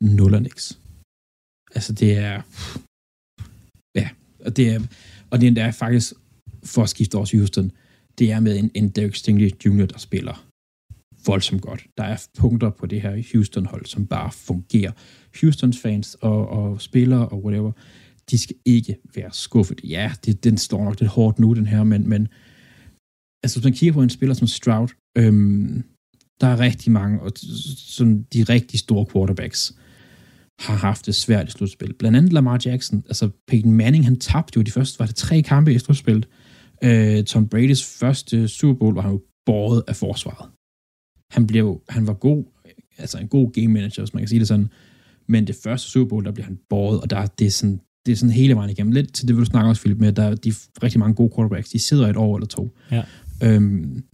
[0.00, 0.80] 0 og niks.
[1.76, 2.36] Altså, det er...
[4.00, 4.08] Ja,
[4.46, 4.80] og det er,
[5.30, 6.12] og det er faktisk,
[6.64, 7.72] for at skifte over til Houston,
[8.18, 10.46] det er med en, en Derek Stingley Jr., der spiller
[11.26, 11.86] voldsomt godt.
[11.96, 14.92] Der er punkter på det her Houston-hold, som bare fungerer.
[15.40, 17.72] Houstons fans og, og spillere og whatever,
[18.30, 19.80] de skal ikke være skuffet.
[19.84, 22.28] Ja, det, den står nok lidt hårdt nu, den her, men, men
[23.42, 25.84] altså, hvis man kigger på en spiller som Stroud, øhm,
[26.40, 27.32] der er rigtig mange, og
[27.76, 29.76] sådan de rigtig store quarterbacks
[30.58, 31.94] har haft det svært i slutspil.
[31.94, 35.42] Blandt andet Lamar Jackson, altså Peyton Manning, han tabte jo de første, var det tre
[35.42, 36.28] kampe i slutspillet.
[36.84, 40.50] Øh, Tom Brady's første Super Bowl var han jo båret af forsvaret.
[41.30, 42.44] Han blev, han var god,
[42.98, 44.68] altså en god game manager, hvis man kan sige det sådan,
[45.28, 48.12] men det første Super Bowl, der blev han båret, og der, det er sådan, det
[48.12, 48.92] er sådan hele vejen igennem.
[48.92, 51.14] Lidt til det vil du snakke også, Philip, med, at der er de rigtig mange
[51.14, 52.76] gode quarterbacks, de sidder et år eller to.
[52.90, 53.04] Ja.
[53.42, 54.04] Øhm,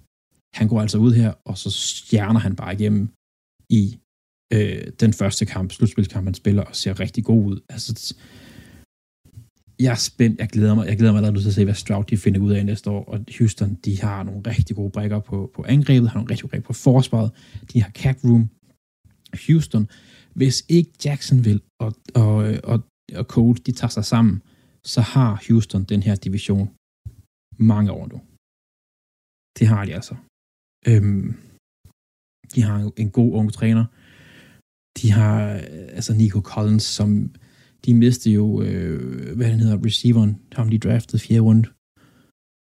[0.54, 3.08] han går altså ud her, og så stjerner han bare igennem
[3.70, 3.98] i
[4.52, 7.60] øh, den første kamp, slutspilskamp, han spiller, og ser rigtig god ud.
[7.68, 8.14] Altså,
[9.80, 10.40] jeg er spændt.
[10.40, 12.52] Jeg glæder mig, jeg glæder mig allerede til at se, hvad Stroud de finder ud
[12.52, 13.04] af næste år.
[13.04, 16.50] Og Houston, de har nogle rigtig gode brækker på, på angrebet, har nogle rigtig gode
[16.50, 17.30] brækker på forsvaret.
[17.72, 18.48] De har cap room.
[19.46, 19.88] Houston,
[20.34, 22.80] hvis ikke Jacksonville og, og, og,
[23.18, 24.42] og Colts, de tager sig sammen,
[24.84, 26.70] så har Houston den her division
[27.58, 28.18] mange år nu.
[29.58, 30.14] Det har de altså.
[30.86, 31.34] Øhm,
[32.54, 33.84] de har en god ung træner.
[34.98, 37.34] De har øh, altså Nico Collins, som
[37.84, 41.68] de mistede jo, øh, hvad han hedder, receiveren, ham de draftede fjerde runde.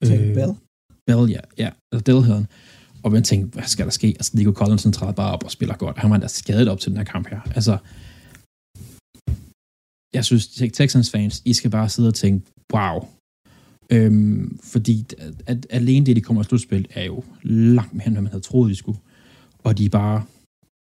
[0.03, 0.53] Øh, Bell?
[1.07, 1.41] Bell, ja.
[1.57, 2.47] ja altså Dell hedder han.
[3.03, 4.07] Og man tænkte, hvad skal der ske?
[4.07, 5.97] Altså, Nico Collins træder bare op og spiller godt.
[5.97, 7.41] Han var da skadet op til den her kamp her.
[7.55, 7.77] Altså,
[10.13, 13.07] jeg synes, Texans fans, I skal bare sidde og tænke, wow.
[13.91, 18.13] Øhm, fordi at, at alene det, de kommer i slutspil, er jo langt mere, end
[18.13, 18.99] hvad man havde troet, de skulle.
[19.63, 20.25] Og de bare,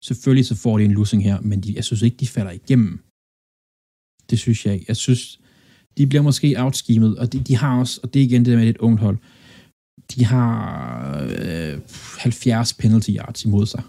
[0.04, 3.00] selvfølgelig så får de en losing her, men de, jeg synes ikke, de falder igennem.
[4.30, 4.86] Det synes jeg ikke.
[4.88, 5.40] Jeg synes,
[5.98, 8.58] de bliver måske outschemet, og de, de har også, og det er igen det der
[8.58, 9.18] med et ungt hold,
[10.16, 11.80] de har øh,
[12.18, 13.84] 70 penalty yards imod sig.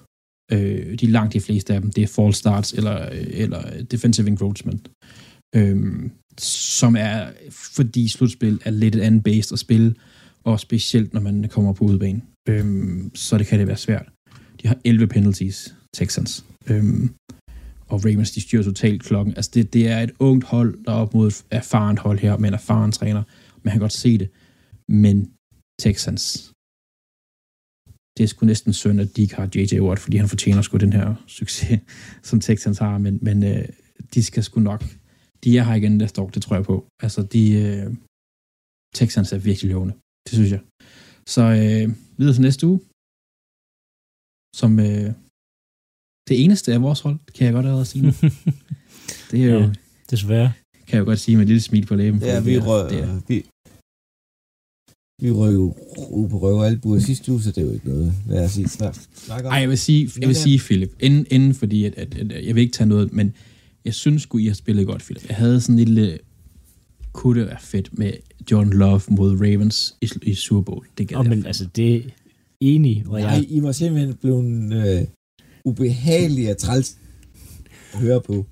[0.52, 4.90] Øh, de langt de fleste af dem, det er false starts eller, eller defensive encroachment.
[5.54, 9.94] Øh, som er, fordi slutspil er lidt et andet based at spille,
[10.44, 12.22] og specielt når man kommer på udebane.
[12.48, 14.08] Øh, så det kan det være svært.
[14.62, 16.44] De har 11 penalties, Texans.
[16.70, 16.84] Øh,
[17.86, 19.34] og Ravens, de styrer totalt klokken.
[19.36, 22.36] Altså, det, det er et ungt hold, der er op mod et erfarent hold her,
[22.36, 23.22] med en erfaren træner.
[23.64, 24.30] Man kan godt se det.
[24.88, 25.30] Men
[25.78, 26.51] Texans,
[28.16, 29.80] det er sgu næsten synd, at de ikke har J.J.
[29.80, 31.80] Watt, fordi han fortjener sgu den her succes,
[32.28, 33.68] som Texans har, men, men øh,
[34.14, 34.84] de skal sgu nok,
[35.44, 36.86] de er her igen næste år, det tror jeg på.
[37.02, 37.94] Altså, de, øh,
[38.94, 39.94] Texans er virkelig lovende,
[40.26, 40.60] det synes jeg.
[41.26, 42.80] Så øh, videre til næste uge,
[44.56, 45.08] som øh,
[46.28, 48.04] det eneste af vores hold, kan jeg godt allerede sige.
[49.30, 49.60] det er jo...
[49.60, 49.72] Ja,
[50.10, 50.52] desværre.
[50.86, 52.20] Kan jeg jo godt sige med et lille smil på læben.
[52.20, 52.90] Ja, vi røg,
[53.28, 53.46] vi,
[55.22, 55.74] vi røg jo
[56.30, 58.68] på røv og albuer sidste uge, så det er jo ikke noget, hvad jeg sige.
[59.28, 62.54] Nej, jeg vil sige, jeg vil sige Philip, inden, inden fordi, at, at, at, jeg
[62.54, 63.34] vil ikke tage noget, men
[63.84, 65.28] jeg synes sgu, I har spillet godt, Philip.
[65.28, 66.18] Jeg havde sådan en lille,
[67.12, 68.12] kunne det være fedt med
[68.50, 70.86] John Love mod Ravens i, i Super Bowl.
[70.98, 72.00] Det gad oh, men altså, det er
[72.60, 73.02] enig.
[73.02, 73.44] Hvor Nej, jeg...
[73.48, 75.06] I var simpelthen blevet øh,
[75.64, 76.96] ubehagelige at træls
[77.92, 78.46] at høre på.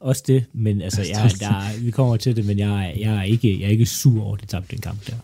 [0.00, 3.60] Også det, men altså, jeg, der, vi kommer til det, men jeg, jeg, er ikke,
[3.60, 5.16] jeg er ikke sur over, at de tabte den kamp der.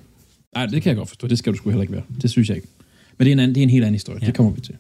[0.57, 1.27] Nej, det kan jeg godt forstå.
[1.27, 2.07] Det skal du sgu heller ikke være.
[2.23, 2.69] Det synes jeg ikke.
[3.15, 4.19] Men det er en, anden, det er en helt anden historie.
[4.23, 4.27] Ja.
[4.27, 4.77] Det kommer vi til.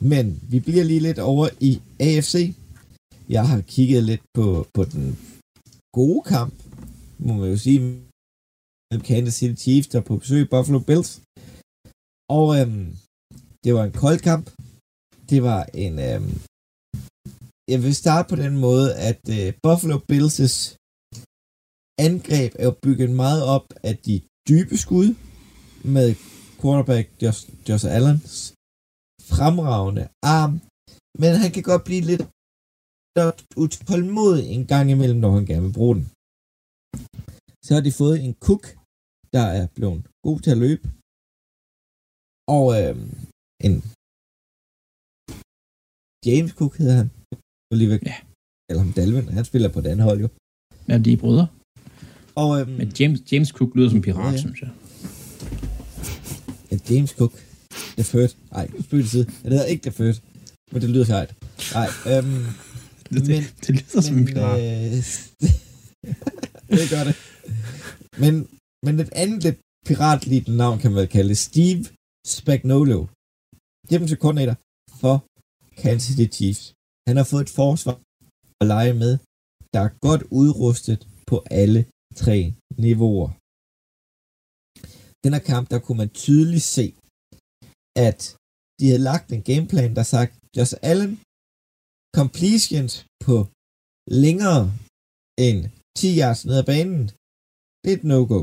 [0.00, 2.54] Men vi bliver lige lidt over i AFC.
[3.28, 5.18] Jeg har kigget lidt på, på den
[5.92, 6.54] gode kamp,
[7.18, 11.10] må man jo sige, mellem Kansas City Chiefs, der på besøg Buffalo Bills.
[12.38, 12.86] Og øhm,
[13.64, 14.46] det var en kold kamp.
[15.30, 15.94] Det var en...
[16.08, 16.32] Øhm,
[17.72, 20.58] jeg vil starte på den måde, at øh, Buffalo Bills'
[22.06, 24.16] angreb er jo bygget meget op af de
[24.48, 25.08] dybe skud
[25.94, 26.08] med
[26.60, 28.34] quarterback Josh, Josh Allens
[29.32, 30.04] fremragende
[30.38, 30.52] arm,
[31.22, 32.24] men han kan godt blive lidt
[33.62, 36.06] utålmodig en gang imellem, når han gerne vil bruge den.
[37.64, 38.64] Så har de fået en Cook,
[39.34, 40.84] der er blevet god til at løbe,
[42.56, 42.94] og øh,
[43.66, 43.74] en
[46.26, 47.08] James Cook hedder han.
[47.72, 48.00] Alligevel.
[48.10, 48.16] Ja.
[48.68, 50.28] Eller ham Dalvin, han spiller på andet hold jo.
[50.88, 51.46] Ja, de er brødre.
[52.36, 54.38] Og, øhm, Men James, James Cook lyder som pirat, ja.
[54.38, 54.70] synes jeg.
[56.70, 57.32] Ja, James Cook.
[57.98, 58.36] The Third.
[58.52, 59.24] Ej, spil til side.
[59.24, 60.16] Det hedder ikke The Third.
[60.72, 61.30] Men det lyder sejt.
[61.78, 62.44] Nej, øhm,
[63.12, 64.58] det, men, det lyder men, som en pirat.
[64.66, 65.02] Øh,
[66.80, 67.14] det gør det.
[68.22, 68.34] Men,
[68.86, 71.38] men et andet lidt piratligt navn kan man kalde det.
[71.38, 71.84] Steve
[72.26, 73.00] Spagnolo.
[73.90, 74.56] Defensive koordinator
[75.00, 75.14] for
[75.82, 76.62] Kansas City Chiefs.
[77.08, 77.96] Han har fået et forsvar
[78.60, 79.12] at lege med,
[79.74, 81.80] der er godt udrustet på alle
[82.22, 82.36] tre
[82.84, 83.28] niveauer.
[85.22, 86.86] Den her kamp, der kunne man tydeligt se,
[88.06, 88.18] at
[88.78, 91.12] de havde lagt en gameplan, der sagt, Josh Allen,
[92.18, 92.92] completions
[93.26, 93.36] på
[94.24, 94.64] længere
[95.46, 95.58] end
[95.98, 97.02] 10 yards ned ad banen,
[97.82, 98.40] det er et no-go.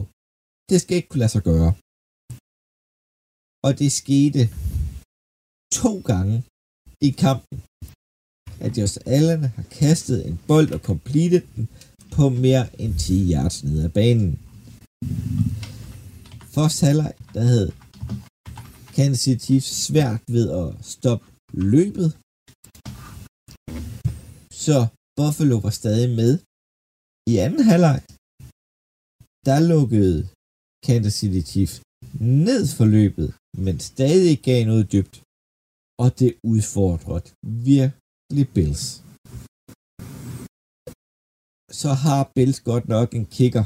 [0.70, 1.72] Det skal ikke kunne lade sig gøre.
[3.66, 4.42] Og det skete
[5.82, 6.38] to gange
[7.08, 7.58] i kampen,
[8.66, 11.66] at Josh Allen har kastet en bold og completed den
[12.18, 14.32] på mere end 10 yards ned ad banen.
[16.56, 17.70] Første halvleg, der havde
[18.96, 21.26] Kansas City Chiefs svært ved at stoppe
[21.74, 22.10] løbet.
[24.64, 24.78] Så
[25.18, 26.32] Buffalo var stadig med.
[27.32, 28.00] I anden halvleg,
[29.48, 30.20] der lukkede
[30.88, 31.76] Kansas City Chiefs
[32.48, 33.30] ned for løbet,
[33.66, 35.16] men stadig gav noget dybt.
[36.04, 37.26] Og det udfordrede
[37.72, 38.86] virkelig Bills
[41.82, 43.66] så har Bills godt nok en kicker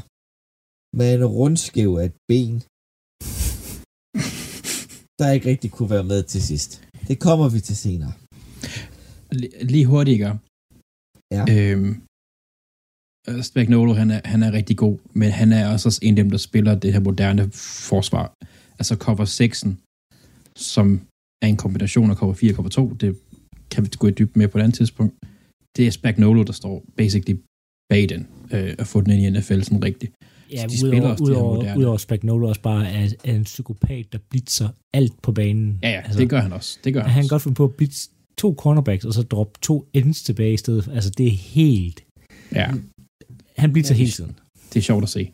[0.98, 2.54] med en rundskæv af et ben,
[5.18, 6.70] der ikke rigtig kunne være med til sidst.
[7.08, 8.12] Det kommer vi til senere.
[9.72, 10.34] Lige hurtigere.
[11.36, 11.42] Ja.
[11.54, 11.92] Øhm,
[13.42, 16.38] Spagnolo, han er, han er rigtig god, men han er også en af dem, der
[16.48, 17.44] spiller det her moderne
[17.88, 18.26] forsvar.
[18.78, 19.72] Altså cover 6'en,
[20.72, 20.86] som
[21.42, 22.94] er en kombination af cover 4 og cover 2.
[23.02, 23.10] Det
[23.70, 25.14] kan vi gå i dybden med på et andet tidspunkt.
[25.76, 27.36] Det er Spagnolo, der står basically
[27.88, 30.12] bag den, øh, at få den ind i NFL sådan rigtigt.
[30.52, 31.80] Ja, de spiller udover, også det her udover, moderne.
[31.80, 35.78] udover Spagnolo også bare er, er en psykopat, der blitzer alt på banen.
[35.82, 36.78] Ja, ja, altså, det gør han også.
[36.84, 37.34] Det gør han, Han kan også.
[37.34, 40.88] godt finde på at blitze to cornerbacks, og så droppe to ends tilbage i stedet.
[40.92, 42.04] Altså, det er helt...
[42.52, 42.70] Ja,
[43.56, 44.38] Han blitzer Ja, hele tiden.
[44.72, 45.32] det er sjovt at se.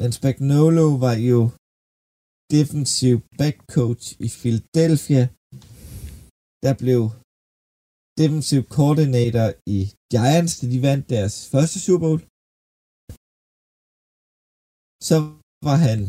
[0.00, 1.50] Men Spagnolo var jo
[2.56, 5.22] defensive back coach i Philadelphia.
[6.66, 7.10] Der blev
[8.20, 9.78] defensive coordinator i
[10.12, 12.20] Giants, da de vandt deres første Super Bowl.
[15.08, 15.16] Så
[15.66, 16.00] var han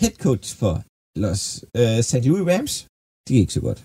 [0.00, 0.74] head coach for
[1.22, 1.42] Los
[1.78, 2.24] øh, St.
[2.28, 2.74] Louis Rams.
[3.24, 3.80] Det gik ikke så godt.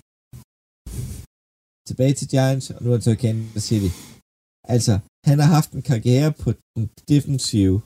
[1.89, 3.91] Tilbage til Giants, og nu er han så i Kansas City.
[4.75, 4.93] Altså,
[5.27, 7.77] han har haft en karriere på den defensive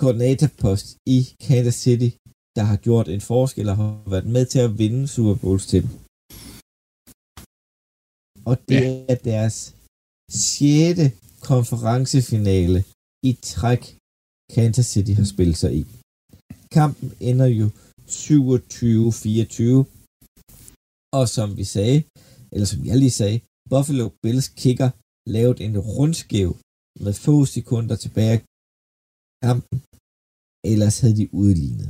[0.00, 0.86] koordinatorpost
[1.16, 2.10] i Kansas City,
[2.56, 5.80] der har gjort en forskel og har været med til at vinde Super Bowls til
[5.84, 6.05] dem.
[8.50, 9.04] Og det Ja.
[9.12, 9.56] er deres
[10.44, 11.06] sjette
[11.50, 12.78] konferencefinale
[13.28, 13.82] i træk,
[14.54, 15.82] Kansas City har spillet sig i.
[16.76, 17.66] Kampen ender jo
[18.08, 19.78] 27-24,
[21.18, 21.98] og som vi sagde,
[22.52, 23.38] eller som jeg lige sagde,
[23.72, 24.90] Buffalo Bills kicker
[25.34, 26.50] lavede en rundskæv
[27.04, 28.40] med få sekunder tilbage af
[29.46, 29.76] kampen,
[30.72, 31.88] ellers havde de udlignet.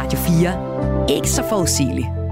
[0.00, 1.16] Radio 4.
[1.16, 2.25] Ikke så forudsigeligt.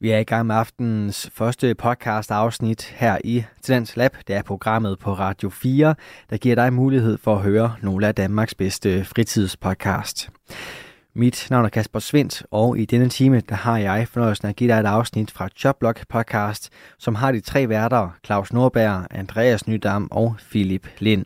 [0.00, 4.16] Vi er i gang med aftenens første podcast afsnit her i Tendens Lab.
[4.26, 5.94] Det er programmet på Radio 4,
[6.30, 10.30] der giver dig mulighed for at høre nogle af Danmarks bedste fritidspodcast.
[11.14, 14.72] Mit navn er Kasper Svendt, og i denne time der har jeg fornøjelsen at give
[14.72, 20.08] dig et afsnit fra Jobblock podcast, som har de tre værter, Claus Nordberg, Andreas Nydam
[20.10, 21.24] og Philip Lind.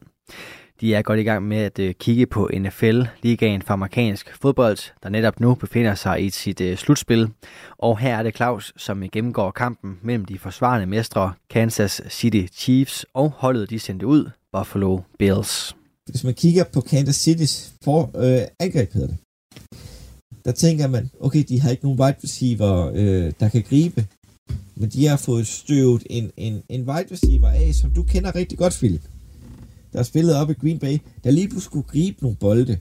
[0.81, 4.79] De er godt i gang med at øh, kigge på NFL, ligaen for amerikansk fodbold,
[5.03, 7.29] der netop nu befinder sig i sit øh, slutspil.
[7.79, 12.47] Og her er det Claus, som øh, gennemgår kampen mellem de forsvarende mestre Kansas City
[12.53, 15.77] Chiefs og holdet de sendte ud, Buffalo Bills.
[16.11, 19.17] Hvis man kigger på Kansas City's for, øh, angreb, hedder det,
[20.45, 24.07] der tænker man, okay, de har ikke nogen wide receiver, øh, der kan gribe,
[24.77, 28.59] men de har fået støvet en, en, en wide receiver af, som du kender rigtig
[28.59, 29.03] godt, Philip.
[29.93, 32.79] Der har spillet op i Green Bay, der lige pludselig skulle gribe nogle bolde.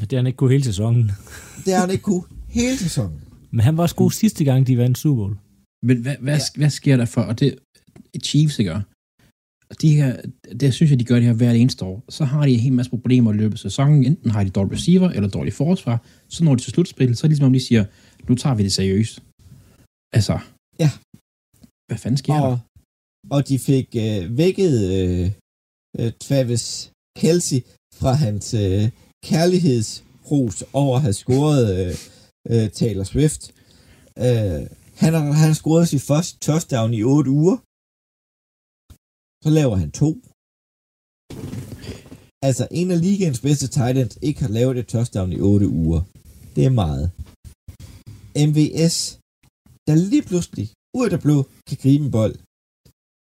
[0.00, 1.10] Det har han ikke kunne hele sæsonen.
[1.64, 3.20] Det har han ikke kunne hele sæsonen.
[3.50, 5.36] Men han var også god sidste gang, de vandt Super Bowl.
[5.82, 6.42] Men hvad, hvad, ja.
[6.56, 7.58] hvad sker der for, og det
[8.24, 8.80] Chiefs ikke gør,
[9.70, 10.20] Og de her,
[10.60, 12.04] det synes jeg, de gør det her hvert eneste år.
[12.08, 14.04] Så har de en hel masse problemer i løbet af sæsonen.
[14.04, 16.02] Enten har de dårlig receiver eller dårlig forsvar.
[16.28, 17.84] Så når de til slutspil, så er det ligesom om de siger,
[18.28, 19.22] nu tager vi det seriøst.
[20.12, 20.38] Altså,
[20.78, 20.90] Ja.
[21.88, 22.58] hvad fanden sker og, der?
[23.30, 25.30] og de fik øh, vækket øh,
[25.98, 27.60] øh, Travis Kelsey
[28.00, 28.84] fra hans øh,
[29.28, 31.94] kærlighedsros over at have scoret øh,
[32.52, 33.42] øh, Taylor Swift.
[34.26, 34.62] Øh,
[35.02, 37.56] han har, han scoret sit første touchdown i 8 uger.
[39.44, 40.10] Så laver han to.
[42.48, 46.02] Altså, en af ligens bedste tight ends ikke har lavet et touchdown i 8 uger.
[46.56, 47.06] Det er meget.
[48.48, 48.96] MVS,
[49.86, 50.66] der lige pludselig,
[50.98, 51.36] ud af det blå,
[51.68, 52.36] kan gribe en bold.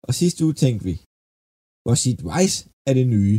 [0.08, 0.94] Og sidste uge tænkte vi,
[1.84, 2.58] hvor sit Rice
[2.88, 3.38] er det nye.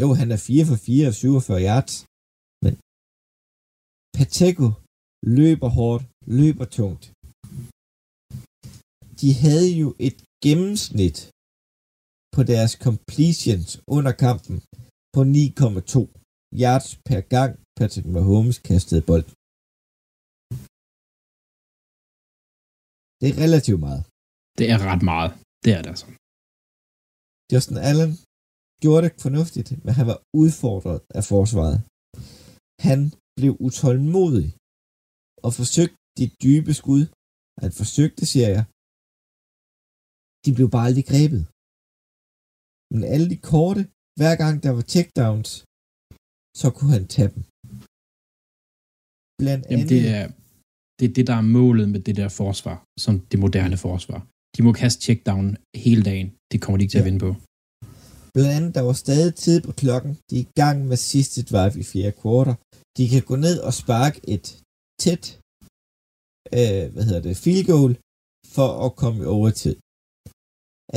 [0.00, 1.94] Jo, han er 4 for 4 og 47 yards.
[2.64, 2.74] Men
[4.16, 4.66] Pacheco
[5.36, 6.02] løber hårdt,
[6.38, 7.04] løber tungt.
[9.20, 11.18] De havde jo et gennemsnit
[12.34, 14.56] på deres completions under kampen
[15.14, 16.00] på 9,2
[16.62, 19.26] yards per gang Patrick Mahomes kastede bold.
[23.20, 24.02] Det er relativt meget.
[24.58, 25.30] Det er ret meget.
[25.64, 26.06] Det er det altså.
[27.52, 28.12] Justin Allen
[28.82, 31.78] gjorde det fornuftigt, men han var udfordret af forsvaret.
[32.88, 33.00] Han
[33.38, 34.48] blev utålmodig
[35.44, 37.02] og forsøgte de dybe skud.
[37.62, 38.64] Han forsøgte, siger jeg.
[40.44, 41.42] De blev bare aldrig grebet.
[42.92, 43.82] Men alle de korte,
[44.18, 45.50] hver gang der var checkdowns,
[46.60, 47.42] så kunne han tage dem.
[49.40, 50.26] Blandt Jamen, andet, det er,
[50.98, 54.20] det er det, der er målet med det der forsvar, som det moderne forsvar.
[54.56, 55.46] De må kaste checkdown
[55.84, 56.28] hele dagen.
[56.52, 57.10] Det kommer de ikke til at Ja.
[57.10, 57.30] vinde på.
[58.34, 60.12] Blandt andet, der var stadig tid på klokken.
[60.28, 62.56] De er i gang med sidste drive i fjerde kvartal.
[62.98, 64.46] De kan gå ned og sparke et
[65.02, 65.24] tæt,
[66.58, 67.92] øh, hvad hedder det, field goal,
[68.56, 69.76] for at komme i overtid.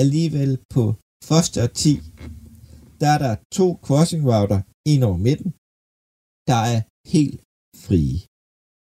[0.02, 0.84] Alligevel på
[1.30, 1.92] første og 10,
[3.02, 4.60] der er der to crossing router
[4.92, 5.50] ind over midten,
[6.50, 6.80] der er
[7.16, 7.40] helt
[7.86, 8.18] frie.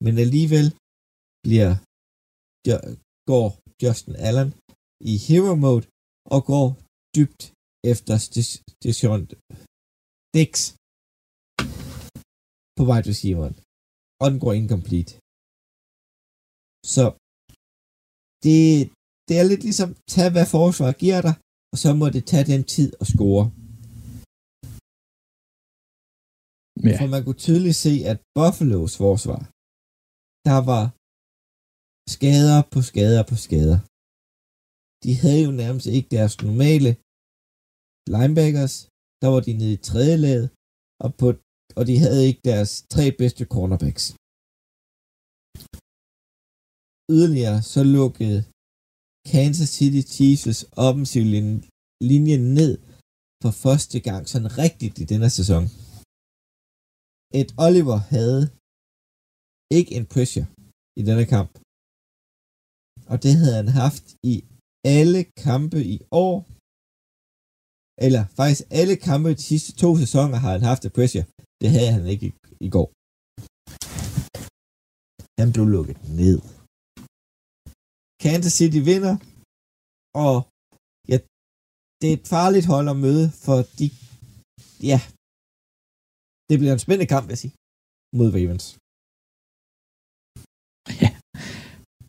[0.04, 0.66] Men alligevel
[1.46, 1.70] bliver,
[3.32, 3.48] går
[3.82, 4.50] Justin Allen
[5.12, 5.86] i hero mode
[6.34, 6.66] og går
[7.16, 7.42] dybt
[7.92, 8.14] efter
[8.82, 9.22] station
[10.36, 10.52] Dix
[12.76, 13.54] på wide receiveren.
[14.22, 15.12] Og den går incomplete.
[16.94, 17.04] Så
[18.44, 18.60] det,
[19.28, 21.34] det er lidt ligesom, tag hvad forsvaret giver dig,
[21.72, 23.44] og så må det tage den tid at score.
[26.86, 26.94] Ja.
[27.00, 29.40] For man kunne tydeligt se, at Buffalo's forsvar,
[30.48, 30.84] der var
[32.14, 33.78] skader på skader på skader.
[35.04, 36.90] De havde jo nærmest ikke deres normale
[38.14, 38.74] linebackers.
[39.22, 40.40] Der var de nede i tredje lag,
[41.04, 41.26] og, på,
[41.78, 44.04] og de havde ikke deres tre bedste cornerbacks.
[47.14, 48.38] Yderligere så lukkede
[49.32, 51.24] Kansas City Chiefs offensiv
[52.10, 52.72] linje ned
[53.42, 55.64] for første gang sådan rigtigt i denne sæson.
[57.40, 58.42] Et Oliver havde
[59.78, 60.46] ikke en pressure
[61.00, 61.52] i denne kamp.
[63.12, 64.34] Og det havde han haft i
[64.96, 65.96] alle kampe i
[66.26, 66.36] år.
[68.06, 71.26] Eller faktisk alle kampe i de sidste to sæsoner har han haft et pressure.
[71.60, 72.32] Det havde han ikke i,
[72.66, 72.88] i går.
[75.40, 76.38] Han blev lukket ned.
[78.24, 79.14] Kansas City vinder,
[80.24, 80.34] og
[81.12, 81.16] ja,
[82.00, 83.86] det er et farligt hold at møde, for de,
[84.92, 84.98] ja,
[86.48, 87.54] det bliver en spændende kamp, vil jeg sige,
[88.18, 88.66] mod Ravens.
[91.02, 91.10] Ja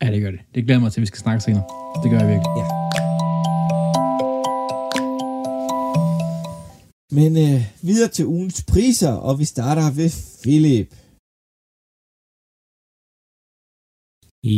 [0.06, 0.40] ja, det gør det.
[0.54, 1.64] Det glæder mig til, at vi skal snakke senere.
[2.02, 2.52] Det gør jeg virkelig.
[2.60, 2.66] Ja.
[7.18, 10.10] Men øh, videre til ugens priser, og vi starter ved
[10.42, 10.90] Philip.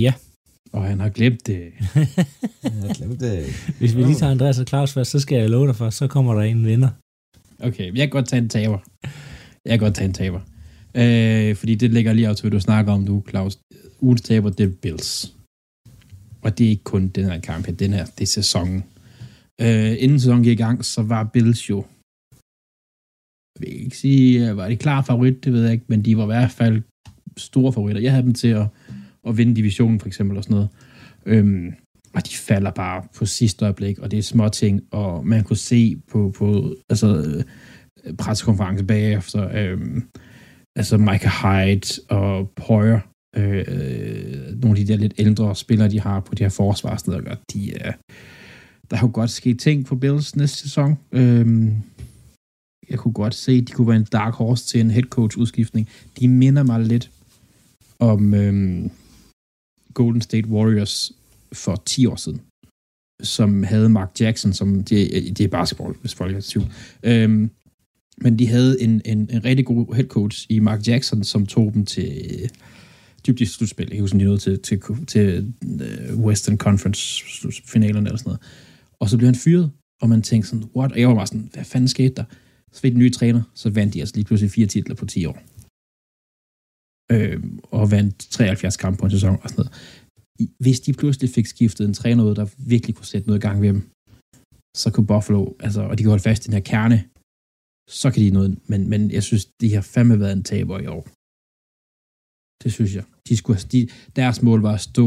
[0.04, 0.12] Ja.
[0.72, 1.62] Og han har glemt det.
[2.74, 3.36] han har glemt det.
[3.78, 6.06] Hvis vi lige tager Andreas og Claus først, så skal jeg love dig for, så
[6.08, 6.90] kommer der en vinder.
[7.58, 8.78] Okay, jeg kan godt tage en taber.
[9.64, 10.40] Jeg kan godt tage en taber.
[10.94, 13.58] Øh, fordi det ligger lige op til, hvad du snakker om nu, Claus.
[14.00, 15.37] Ugens taber, det er Bills.
[16.42, 18.84] Og det er ikke kun den her kamp, den her, det er sæsonen.
[19.60, 21.84] Øh, inden sæsonen gik i gang, så var Bills jo
[23.60, 26.16] jeg vil ikke sige, øh, var de klar favorit, det ved jeg ikke, men de
[26.16, 26.82] var i hvert fald
[27.36, 28.02] store favoritter.
[28.02, 28.66] Jeg havde dem til at,
[29.28, 30.68] at vinde divisionen, for eksempel, og sådan noget.
[31.26, 31.74] Øhm,
[32.14, 35.56] og de falder bare på sidste øjeblik, og det er små ting, og man kunne
[35.56, 37.44] se på, på altså,
[38.04, 40.02] øh, pressekonference bagefter, øhm,
[40.76, 43.00] altså Micah Hyde og Poyer,
[43.36, 47.74] øh, nogle af de der lidt ældre spillere, de har på de her forsvarssteder, de
[47.74, 47.92] er,
[48.90, 50.98] der har jo godt sket ting på Bills næste sæson.
[51.12, 51.74] Øhm,
[52.90, 55.38] jeg kunne godt se, at de kunne være en dark horse til en head coach
[55.38, 55.88] udskiftning.
[56.20, 57.10] De minder mig lidt
[57.98, 58.90] om øhm,
[59.94, 61.12] Golden State Warriors
[61.52, 62.40] for 10 år siden,
[63.22, 66.72] som havde Mark Jackson, som det, det er basketball, hvis folk er tvivl.
[67.02, 67.50] Øhm,
[68.20, 71.74] men de havde en, en, en rigtig god head coach i Mark Jackson, som tog
[71.74, 72.50] dem til
[73.28, 73.88] dybt i slutspil.
[73.92, 77.24] Jeg husker, de nåede til, til, til øh, Western Conference
[77.66, 78.42] finalerne eller sådan noget.
[79.00, 79.70] Og så blev han fyret,
[80.02, 80.92] og man tænkte sådan, what?
[80.92, 82.24] Og jeg var bare sådan, hvad fanden skete der?
[82.72, 85.26] Så fik den nye træner, så vandt de altså lige pludselig fire titler på 10
[85.26, 85.38] år.
[87.12, 89.72] Øh, og vandt 73 kampe på en sæson og sådan noget.
[90.58, 93.62] Hvis de pludselig fik skiftet en træner ud, der virkelig kunne sætte noget i gang
[93.62, 93.82] ved dem,
[94.76, 97.04] så kunne Buffalo, altså, og de kunne holde fast i den her kerne,
[97.88, 98.58] så kan de noget.
[98.70, 101.08] Men, men jeg synes, de har fandme været en taber i år.
[102.62, 103.04] Det synes jeg.
[103.28, 103.80] De skulle, de,
[104.16, 105.06] deres mål var at stå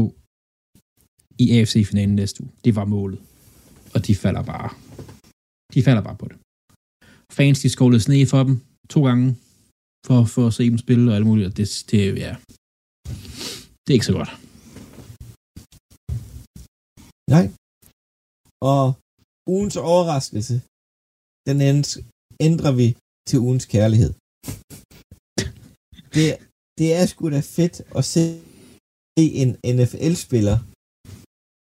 [1.38, 2.52] i AFC-finalen næste uge.
[2.64, 3.20] Det var målet.
[3.94, 4.68] Og de falder bare.
[5.74, 6.36] De falder bare på det.
[7.38, 8.56] Fans, de skålede sne for dem
[8.94, 9.26] to gange,
[10.06, 12.32] for, for at se dem spille og alt muligt, og det, det, ja,
[13.82, 14.32] det er ikke så godt.
[17.34, 17.46] Nej.
[18.72, 18.84] Og
[19.54, 20.56] ugens overraskelse,
[21.48, 21.58] den
[22.48, 22.86] ændrer vi
[23.28, 24.12] til ugens kærlighed.
[26.16, 26.28] Det,
[26.82, 28.24] det er sgu da fedt at se
[29.16, 30.58] en NFL-spiller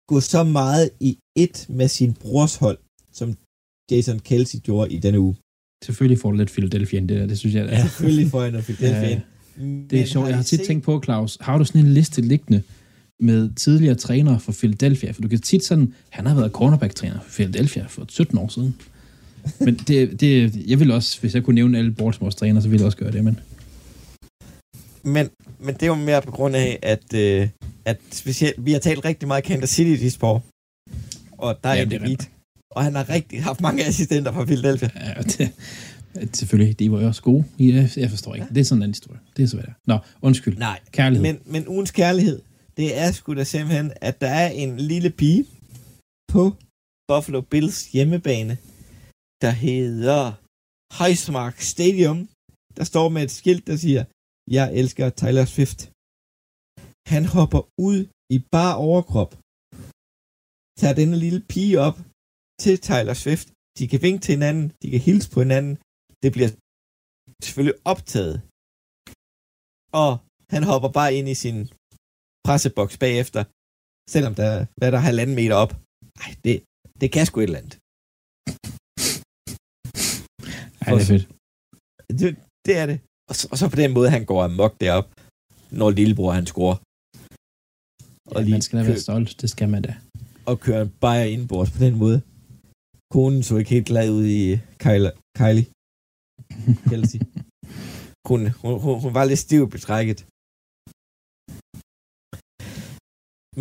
[0.07, 2.77] gå så meget i et med sin brors hold,
[3.11, 3.37] som
[3.91, 5.35] Jason Kelsey gjorde i denne uge.
[5.85, 7.65] Selvfølgelig får du lidt Philadelphia ind det der, det synes jeg.
[7.65, 9.19] Ja, selvfølgelig får jeg noget Philadelphia ja,
[9.89, 10.65] Det er sjovt, jeg har tit se...
[10.65, 12.63] tænkt på, Claus, har du sådan en liste liggende
[13.19, 15.11] med tidligere trænere for Philadelphia?
[15.11, 18.75] For du kan tit sådan, han har været cornerback-træner for Philadelphia for 17 år siden.
[19.59, 22.81] Men det, det, jeg vil også, hvis jeg kunne nævne alle Baltimore's træner, så ville
[22.81, 23.39] jeg også gøre det, men...
[25.03, 25.29] Men,
[25.59, 27.49] men det er jo mere på grund af, at, øh,
[27.85, 30.41] at specielt, vi har talt rigtig meget Kansas City i sport,
[31.37, 32.29] og der er ja, det
[32.71, 34.89] og han har rigtig haft mange assistenter fra Philadelphia.
[34.95, 35.51] Ja, det,
[36.33, 37.45] selvfølgelig, de var jo også gode.
[37.59, 38.47] Ja, jeg forstår ikke.
[38.49, 38.53] Ja.
[38.53, 39.19] Det er sådan en anden historie.
[39.37, 39.79] Det er så, hvad det er.
[39.87, 40.57] Nå, undskyld.
[40.57, 41.23] Nej, kærlighed.
[41.23, 42.41] Men, men ugens kærlighed,
[42.77, 45.45] det er sgu da simpelthen, at der er en lille pige
[46.27, 46.55] på
[47.07, 48.57] Buffalo Bills hjemmebane,
[49.41, 50.31] der hedder
[50.99, 52.29] Heismark Stadium,
[52.77, 54.03] der står med et skilt, der siger,
[54.57, 55.79] jeg elsker Tyler Swift.
[57.13, 57.99] Han hopper ud
[58.35, 59.31] i bare overkrop,
[60.79, 61.97] tager denne lille pige op
[62.63, 63.47] til Tyler Swift.
[63.77, 65.75] De kan vinke til hinanden, de kan hilse på hinanden.
[66.23, 66.51] Det bliver
[67.45, 68.35] selvfølgelig optaget.
[70.01, 70.11] Og
[70.53, 71.57] han hopper bare ind i sin
[72.45, 73.41] presseboks bagefter,
[74.13, 75.73] selvom der, hvad der er halvanden meter op.
[76.23, 76.55] Ej, det,
[77.01, 77.75] det kan sgu et eller andet.
[80.83, 81.25] Ej, det er fedt.
[82.19, 82.29] Det,
[82.67, 82.97] det er det.
[83.29, 85.07] Og så, og så på den måde, han går amok derop,
[85.71, 86.77] når lillebror han scorer.
[88.35, 89.93] Ja, man skal da være stolt, det skal man da.
[90.45, 92.21] Og køre en bajer indbords på den måde.
[93.13, 95.11] Konen så ikke helt glad ud i Kylie.
[95.39, 95.65] Kylie.
[96.89, 97.19] Kelsey.
[98.27, 100.19] hun, hun, hun, hun var lidt stiv betrækket.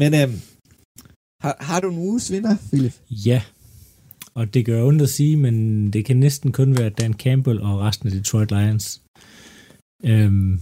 [0.00, 0.38] Men øhm,
[1.42, 2.94] har, har du en uges vinder, Philip?
[3.10, 3.42] Ja,
[4.34, 5.54] og det gør ondt at sige, men
[5.92, 9.01] det kan næsten kun være Dan Campbell og resten af Detroit Lions.
[10.02, 10.60] Øhm,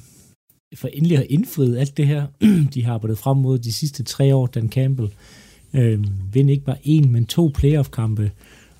[0.75, 2.27] for endelig har indfriet alt det her,
[2.75, 5.11] de har arbejdet frem mod de sidste tre år, Dan Campbell.
[5.75, 8.31] Øhm, vinder ikke bare en, men to playoff-kampe,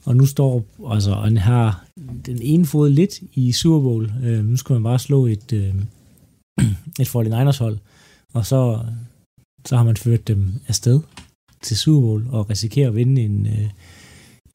[0.05, 1.87] og nu står, altså, han har
[2.27, 4.13] den ene fod lidt i Super Bowl.
[4.25, 5.75] Øhm, nu skal man bare slå et, øh,
[7.01, 7.79] et 49ers hold,
[8.33, 8.81] og så,
[9.65, 11.01] så har man ført dem afsted
[11.63, 13.71] til Super Bowl og risikerer at vinde en, øh,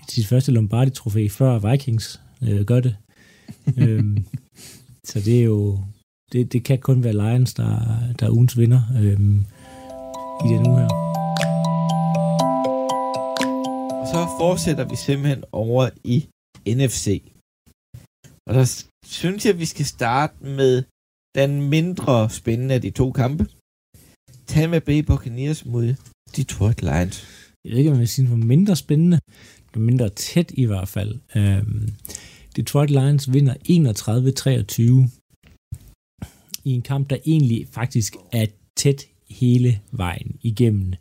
[0.10, 2.95] sit første Lombardi-trofæ, før Vikings øh, gør det.
[3.78, 4.26] øhm,
[5.10, 5.80] så det er jo,
[6.36, 7.69] det, det kan kun være Lions, der,
[8.19, 9.39] der er ugens vinder øhm,
[10.45, 10.89] i den uge her.
[14.01, 16.27] Og så fortsætter vi simpelthen over i
[16.67, 17.21] NFC.
[18.47, 20.83] Og der synes jeg, at vi skal starte med
[21.36, 23.47] den mindre spændende af de to kampe.
[24.47, 25.95] Tampa Bay Buccaneers mod
[26.36, 27.27] Detroit Lions.
[27.63, 29.19] Jeg ved ikke, om jeg vil sige, hvor mindre spændende.
[29.67, 31.15] Det er mindre tæt i hvert fald.
[31.36, 31.89] Øhm,
[32.55, 33.53] Detroit Lions vinder
[35.07, 35.14] 31-23
[36.66, 38.45] i en kamp, der egentlig faktisk er
[38.76, 40.93] tæt hele vejen igennem.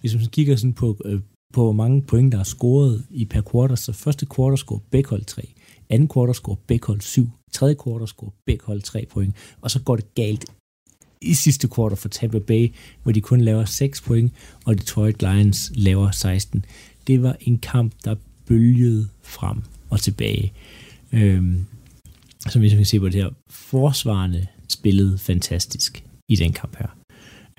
[0.00, 1.20] Hvis man kigger sådan på, øh,
[1.52, 5.20] på hvor mange point, der er scoret i per quarter, så første quarter scorer Bækhold
[5.20, 5.42] hold 3,
[5.88, 9.80] anden quarter scorer Bækhold hold 7, tredje quarter scorer Bækhold hold 3 point, og så
[9.80, 10.44] går det galt
[11.22, 14.32] i sidste quarter for Tampa Bay, hvor de kun laver 6 point,
[14.64, 16.64] og Detroit Lions laver 16.
[17.06, 18.14] Det var en kamp, der
[18.46, 20.52] bølgede frem og tilbage.
[21.12, 21.66] Øhm,
[22.48, 26.88] som vi kan se på det her, forsvarende spillede fantastisk i den kamp her.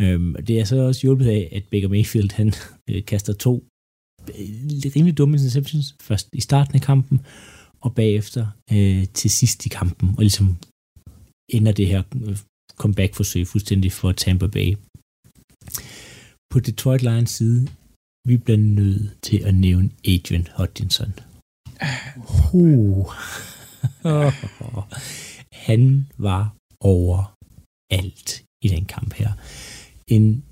[0.01, 2.53] Øhm, det er så også hjulpet af, at Baker Mayfield han
[2.89, 3.63] øh, kaster to
[4.29, 4.35] øh,
[4.95, 7.21] rimelig dumme interceptions, først i starten af kampen,
[7.81, 10.57] og bagefter øh, til sidst i kampen, og ligesom
[11.49, 12.37] ender det her øh,
[12.75, 14.75] comeback-forsøg fuldstændig for Tampa Bay.
[16.51, 17.67] På Detroit Lions side,
[18.27, 21.13] vi bliver nødt til at nævne Adrian Hutchinson.
[22.53, 23.13] Uh.
[25.67, 27.35] Han var over
[27.89, 29.31] alt i den kamp her.
[30.07, 30.43] En,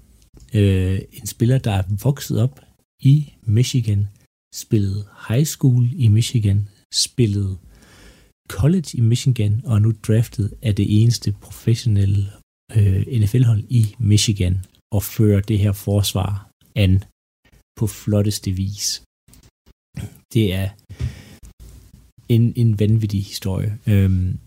[0.53, 2.59] øh, en spiller, der er vokset op
[3.01, 4.07] i Michigan,
[4.55, 7.57] spillede high school i Michigan, spillede
[8.49, 12.31] college i Michigan, og er nu draftet af det eneste professionelle
[12.77, 17.03] øh, NFL-hold i Michigan, og fører det her forsvar an
[17.79, 19.03] på flotteste vis.
[20.33, 20.69] Det er
[22.29, 23.79] en, en vanvittig historie.
[23.87, 24.39] Øhm,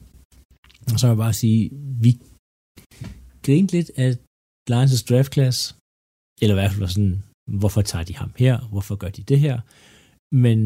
[0.93, 1.71] og så vil jeg bare sige,
[2.05, 2.11] vi
[3.45, 4.11] grinte lidt af
[4.71, 5.77] Lions' draft class,
[6.43, 7.23] eller i hvert fald sådan,
[7.61, 9.61] hvorfor tager de ham her, hvorfor gør de det her,
[10.35, 10.59] men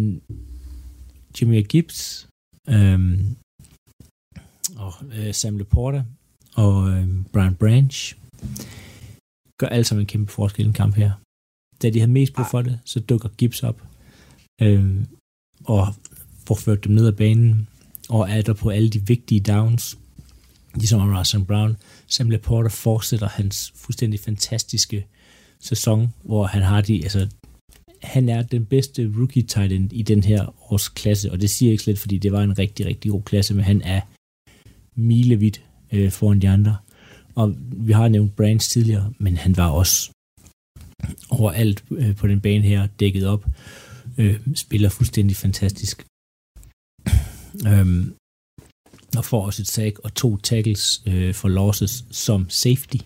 [1.36, 2.28] Jimmy Gibbs,
[2.68, 3.36] øhm,
[4.84, 6.04] og øh, Sam Laporta
[6.54, 8.16] og øh, Brian Branch
[9.60, 11.12] gør alle sammen en kæmpe forskel i en kamp her.
[11.82, 13.82] Da de havde mest brug for det, så dukker Gibbs op
[14.62, 15.04] øh,
[15.64, 15.86] og
[16.46, 17.68] får ført dem ned ad banen
[18.08, 19.98] og er der på alle de vigtige downs,
[20.76, 21.76] ligesom Russell Brown.
[22.06, 25.06] Sam Laporta fortsætter hans fuldstændig fantastiske
[25.60, 27.28] sæson, hvor han har de, altså
[28.02, 31.68] han er den bedste rookie tight end i den her års klasse, og det siger
[31.68, 34.00] jeg ikke slet, fordi det var en rigtig, rigtig god klasse, men han er
[34.94, 35.62] milevidt
[35.92, 36.76] øh, foran de andre.
[37.34, 40.10] Og vi har nævnt Branch tidligere, men han var også
[41.30, 43.46] overalt øh, på den bane her dækket op.
[44.18, 46.06] Øh, spiller fuldstændig fantastisk.
[47.66, 48.14] Øhm,
[49.16, 52.96] og får også et sack og to tackles øh, for losses som safety.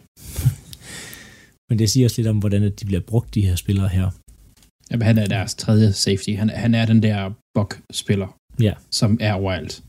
[1.69, 4.11] Men det siger også lidt om, hvordan de bliver brugt, de her spillere her.
[4.91, 6.31] Jamen, han er deres tredje safety.
[6.31, 8.73] Han, han er den der bok-spiller, Ja.
[8.91, 9.83] som er overalt.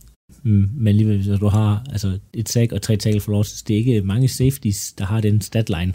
[0.43, 3.73] Mm, men alligevel, hvis du har altså, et sack og tre tackle for losses, det
[3.73, 5.93] er ikke mange safeties, der har den statline.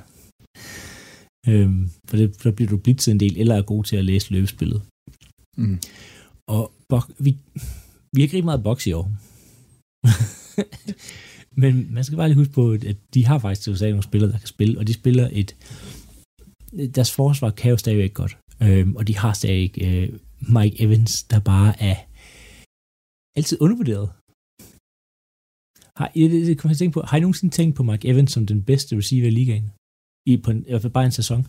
[1.49, 4.31] Øhm, for det, så bliver du blitzet en del, eller er god til at læse
[4.33, 4.83] løbespillet.
[5.57, 5.79] Mm.
[6.49, 7.37] Og bok, vi,
[8.13, 9.11] vi har ikke rigtig meget boks i år.
[11.63, 14.33] Men man skal bare lige huske på, at de har faktisk til USA nogle spillere,
[14.33, 15.57] der kan spille, og de spiller et...
[16.97, 18.39] Deres forsvar kan jo stadigvæk godt.
[18.63, 20.09] Øhm, og de har stadig øh,
[20.57, 21.97] Mike Evans, der bare er
[23.39, 24.09] altid undervurderet.
[25.99, 28.47] Har, det, det, kan jeg tænke på, har I nogensinde tænkt på Mike Evans som
[28.47, 29.67] den bedste receiver i ligaen?
[30.31, 31.41] I, på en, I hvert fald bare en sæson?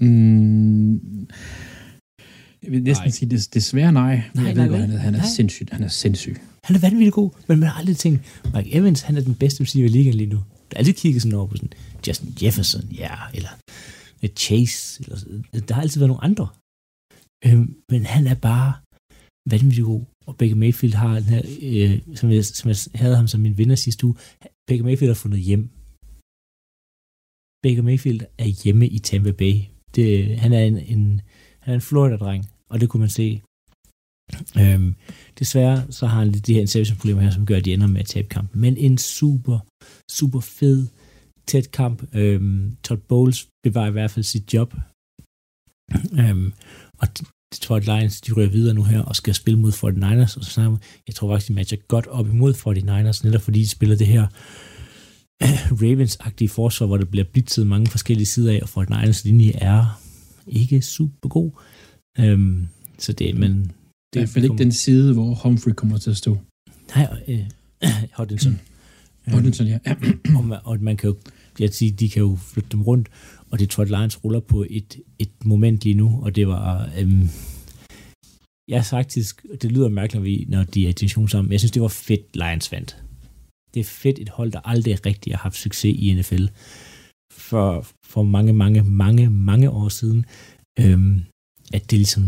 [0.00, 1.28] Mm,
[2.62, 3.10] jeg vil næsten Nej.
[3.10, 4.22] sige, det, desværre nej.
[4.34, 4.80] Nej, jeg nej, ved godt, vel?
[4.80, 5.26] han er, han er Nej.
[5.36, 5.68] sindssyg.
[5.72, 6.36] Han er sindssyg.
[6.64, 9.62] Han er vanvittig god, men man har aldrig tænkt, Mike Evans, han er den bedste
[9.62, 10.36] receiver i ligaen lige nu.
[10.36, 11.72] Der er altid kigget sådan over på sådan,
[12.08, 13.48] Justin Jefferson, ja, eller
[14.22, 15.18] øh, Chase, eller,
[15.68, 16.48] der har altid været nogle andre.
[17.46, 18.72] Øhm, men han er bare
[19.50, 23.28] vanvittig god, og Baker Mayfield har den her, øh, som, jeg, som jeg havde ham
[23.28, 24.14] som min vinder sidste uge,
[24.68, 25.62] Baker Mayfield har fundet hjem.
[27.62, 29.54] Baker Mayfield er hjemme i Tampa Bay.
[29.94, 31.20] Det, han er en, en,
[31.60, 33.42] han er en Florida-dreng, og det kunne man se.
[34.58, 34.94] Øhm,
[35.38, 38.00] desværre så har han lidt de her interception-problemer her, som gør, at de ender med
[38.00, 38.60] at tabe kampen.
[38.60, 39.58] Men en super,
[40.10, 40.86] super fed,
[41.46, 42.14] tæt kamp.
[42.14, 44.74] Øhm, Todd Bowles bevarer i hvert fald sit job.
[46.20, 46.52] Øhm,
[46.98, 47.08] og
[47.52, 50.38] Detroit Lions, de ryger videre nu her og skal spille mod 49ers.
[50.38, 53.96] Og så jeg tror faktisk, de matcher godt op imod 49ers, netop fordi de spiller
[53.96, 54.26] det her
[55.82, 60.00] Ravens-agtige forsvar, hvor der bliver blitzet mange forskellige sider af, og 49ers linje er
[60.46, 61.50] ikke super god.
[62.18, 63.52] Øhm, så det, men...
[63.52, 66.38] Det er i hvert fald ikke den side, hvor Humphrey kommer til at stå.
[66.96, 67.46] Nej, øh,
[68.18, 68.60] Hodgson.
[69.32, 69.78] Hodgson, ja.
[70.36, 71.16] og, man, og man kan jo,
[71.60, 73.08] jeg sige, de kan jo flytte dem rundt,
[73.50, 77.28] og Detroit Lions ruller på et, et moment lige nu, og det var, øhm,
[78.68, 81.88] jeg faktisk, det lyder mærkeligt, når, de er i sammen, men jeg synes, det var
[81.88, 83.02] fedt, Lions vandt.
[83.74, 86.46] Det er fedt et hold, der aldrig rigtig har haft succes i NFL.
[87.32, 90.24] For, for mange, mange, mange, mange år siden,
[90.78, 91.22] øhm,
[91.76, 92.24] at det ligesom,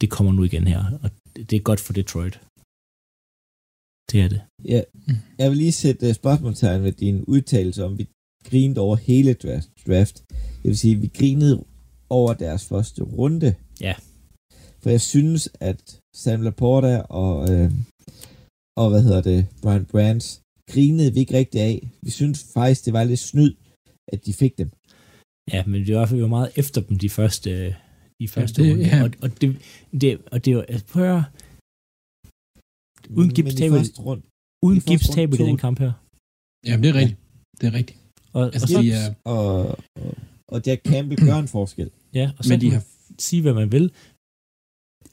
[0.00, 2.36] det kommer nu igen her, og det, er godt for Detroit.
[4.10, 4.40] Det er det.
[4.64, 4.80] Ja,
[5.38, 8.08] jeg vil lige sætte uh, spørgsmålstegn ved din udtalelse om, vi
[8.44, 9.32] grinede over hele
[9.86, 10.24] draft.
[10.62, 11.64] Det vil sige, vi grinede
[12.10, 13.54] over deres første runde.
[13.80, 13.94] Ja.
[14.80, 17.72] For jeg synes, at Sam Laporta og, øh,
[18.76, 20.40] og hvad hedder det, Brian Brands,
[20.70, 21.88] grinede vi ikke rigtig af.
[22.02, 23.54] Vi synes faktisk, det var lidt snyd,
[24.12, 24.70] at de fik dem.
[25.52, 27.76] Ja, men det var i hvert fald meget efter dem, de første,
[28.20, 28.84] de første det- runde.
[28.86, 29.02] ja.
[29.04, 29.48] Og, og, det,
[30.00, 31.24] det, og det var, altså, prøv at høre,
[33.16, 34.22] Uden i første rund,
[34.66, 35.92] uden I de tog- den kamp her.
[36.66, 37.20] Jamen, det er rigtigt.
[37.60, 37.98] Det er rigtigt.
[38.32, 39.66] Og, Altså, og så, de er, og,
[39.96, 40.14] og,
[40.52, 41.90] og Jack Campbell gør en forskel.
[42.14, 42.84] ja, og så men kan de har,
[43.18, 43.92] sige, hvad man vil,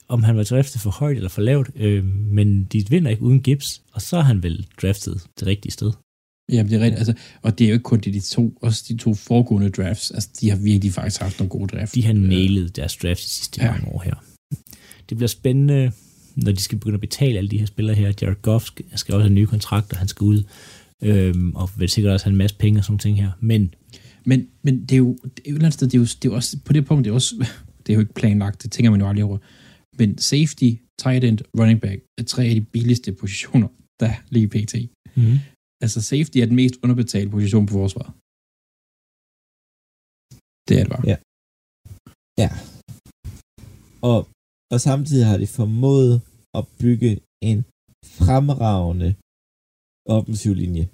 [0.08, 2.06] om han var draftet for højt eller for lavt, øh,
[2.38, 5.92] men de vinder ikke uden Gibbs, og så er han vel draftet det rigtige sted.
[6.52, 6.98] Jamen, det er rigtigt.
[7.00, 10.12] Altså, og det er jo ikke kun de, de to, også de to foregående drafts.
[10.12, 11.92] Altså, de har virkelig faktisk haft nogle gode drafts.
[11.94, 13.66] De har Øh, nailet deres draft de sidste Ja.
[13.66, 13.72] ja.
[13.72, 14.16] mange år her.
[15.10, 15.92] Det bliver spændende,
[16.36, 18.14] når de skal begynde at betale alle de her spillere her.
[18.22, 20.44] Jared Goff skal, skal også have en ny kontrakt, og han skal ud,
[21.04, 23.32] øhm, og vil sikkert også have en masse penge og sådan ting her.
[23.40, 23.74] Men
[24.26, 26.06] Men, men det er jo det er jo et eller andet sted, det er jo,
[26.06, 27.36] det er jo også, på det punkt, det er, også,
[27.88, 29.38] det er jo ikke planlagt, det tænker man jo aldrig over.
[30.00, 30.72] Men safety,
[31.04, 33.68] tight end, running back er tre af de billigste positioner,
[34.00, 34.76] der er lige pt.
[35.16, 35.38] mm,
[35.84, 38.12] Altså safety er den mest underbetalte position på forsvaret.
[40.68, 41.06] Det er det bare.
[41.12, 41.18] Ja.
[42.44, 42.50] Ja.
[44.12, 44.20] Og,
[44.74, 46.16] og samtidig har de formået
[46.60, 47.12] at bygge
[47.52, 47.60] en
[48.20, 49.10] fremragende
[50.16, 50.86] offensiv linje.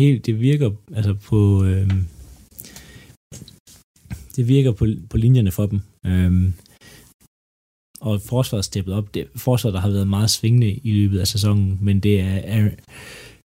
[0.00, 1.38] helt, det virker altså på...
[1.70, 2.00] Øhm,
[4.36, 5.80] det virker på, på linjerne for dem.
[6.06, 6.52] Øhm,
[8.00, 9.14] og forsvaret er steppet op.
[9.14, 12.70] Det forsvaret, der har været meget svingende i løbet af sæsonen, men det er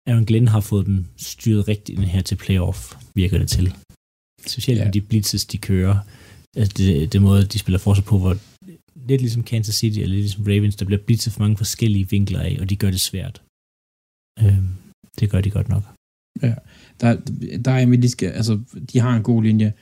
[0.09, 2.79] Aaron, Glenn har fået dem styret rigtigt ind her til playoff,
[3.15, 3.75] virker det til.
[4.47, 4.83] Specielt Ja.
[4.83, 4.87] ja.
[4.89, 5.99] med de blitzes, de kører.
[6.57, 8.37] Altså det, det måde, de spiller forsvar på, hvor
[9.09, 12.41] lidt ligesom Kansas City, eller lidt ligesom Ravens, der bliver blitzet for mange forskellige vinkler
[12.41, 13.43] af, og de gør det svært.
[14.43, 14.69] Øhm,
[15.21, 15.83] det gør de godt nok.
[17.01, 17.11] Der,
[17.65, 18.61] der er med, de, skal, altså,
[18.93, 19.73] de har en god linje.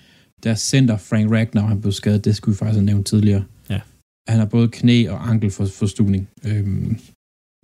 [0.43, 3.45] Deres center, Frank Ragnar, han blev skadet, det skulle vi faktisk have nævnt tidligere.
[3.71, 3.81] Ja.
[4.29, 6.29] Han har både knæ og ankel for, for stuvning.
[6.45, 6.99] Øhm,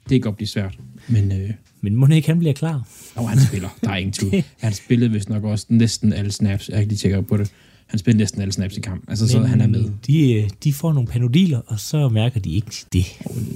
[0.02, 0.78] det kan godt blive svært.
[1.08, 1.50] Men øh,
[1.80, 2.88] Men må ikke han bliver klar?
[3.14, 4.44] og han spiller, der er ingen tvivl.
[4.60, 6.68] Han spillede vist nok også næsten alle snaps.
[6.68, 7.52] Jeg har ikke lige tjekket op på det.
[7.86, 9.04] Han spillede næsten alle snaps i kamp.
[9.08, 9.90] Altså, så Men han er med.
[10.06, 13.04] De, øh, de får nogle panodiler, og så mærker de ikke det.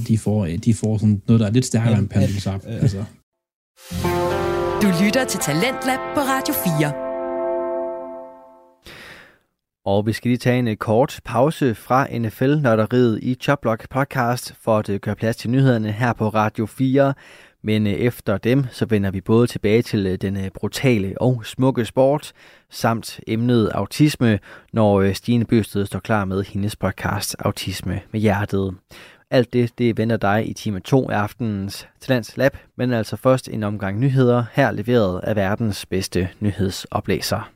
[0.08, 2.62] De får, de får sådan noget, der er lidt stærkere Ja, end Pandelsap.
[2.66, 2.70] ja.
[2.70, 3.04] Altså,
[4.82, 7.05] Du lytter til Talentlab på Radio 4.
[9.86, 14.78] Og vi skal lige tage en øh, kort pause fra NFL-nørderiet i Choplock podcast for
[14.78, 17.14] at øh, gøre plads til nyhederne her på Radio 4.
[17.62, 22.32] Men øh, efter dem, så vender vi både tilbage til den brutale og smukke sport,
[22.70, 24.38] samt emnet autisme,
[24.72, 28.74] når Stine Bøsted står klar med hendes podcast Autisme med hjertet.
[29.30, 33.48] Alt det, det venter dig i time 2 af aftenens Talents Lab, men altså først
[33.48, 37.55] en omgang nyheder, her leveret af verdens bedste nyhedsoplæser.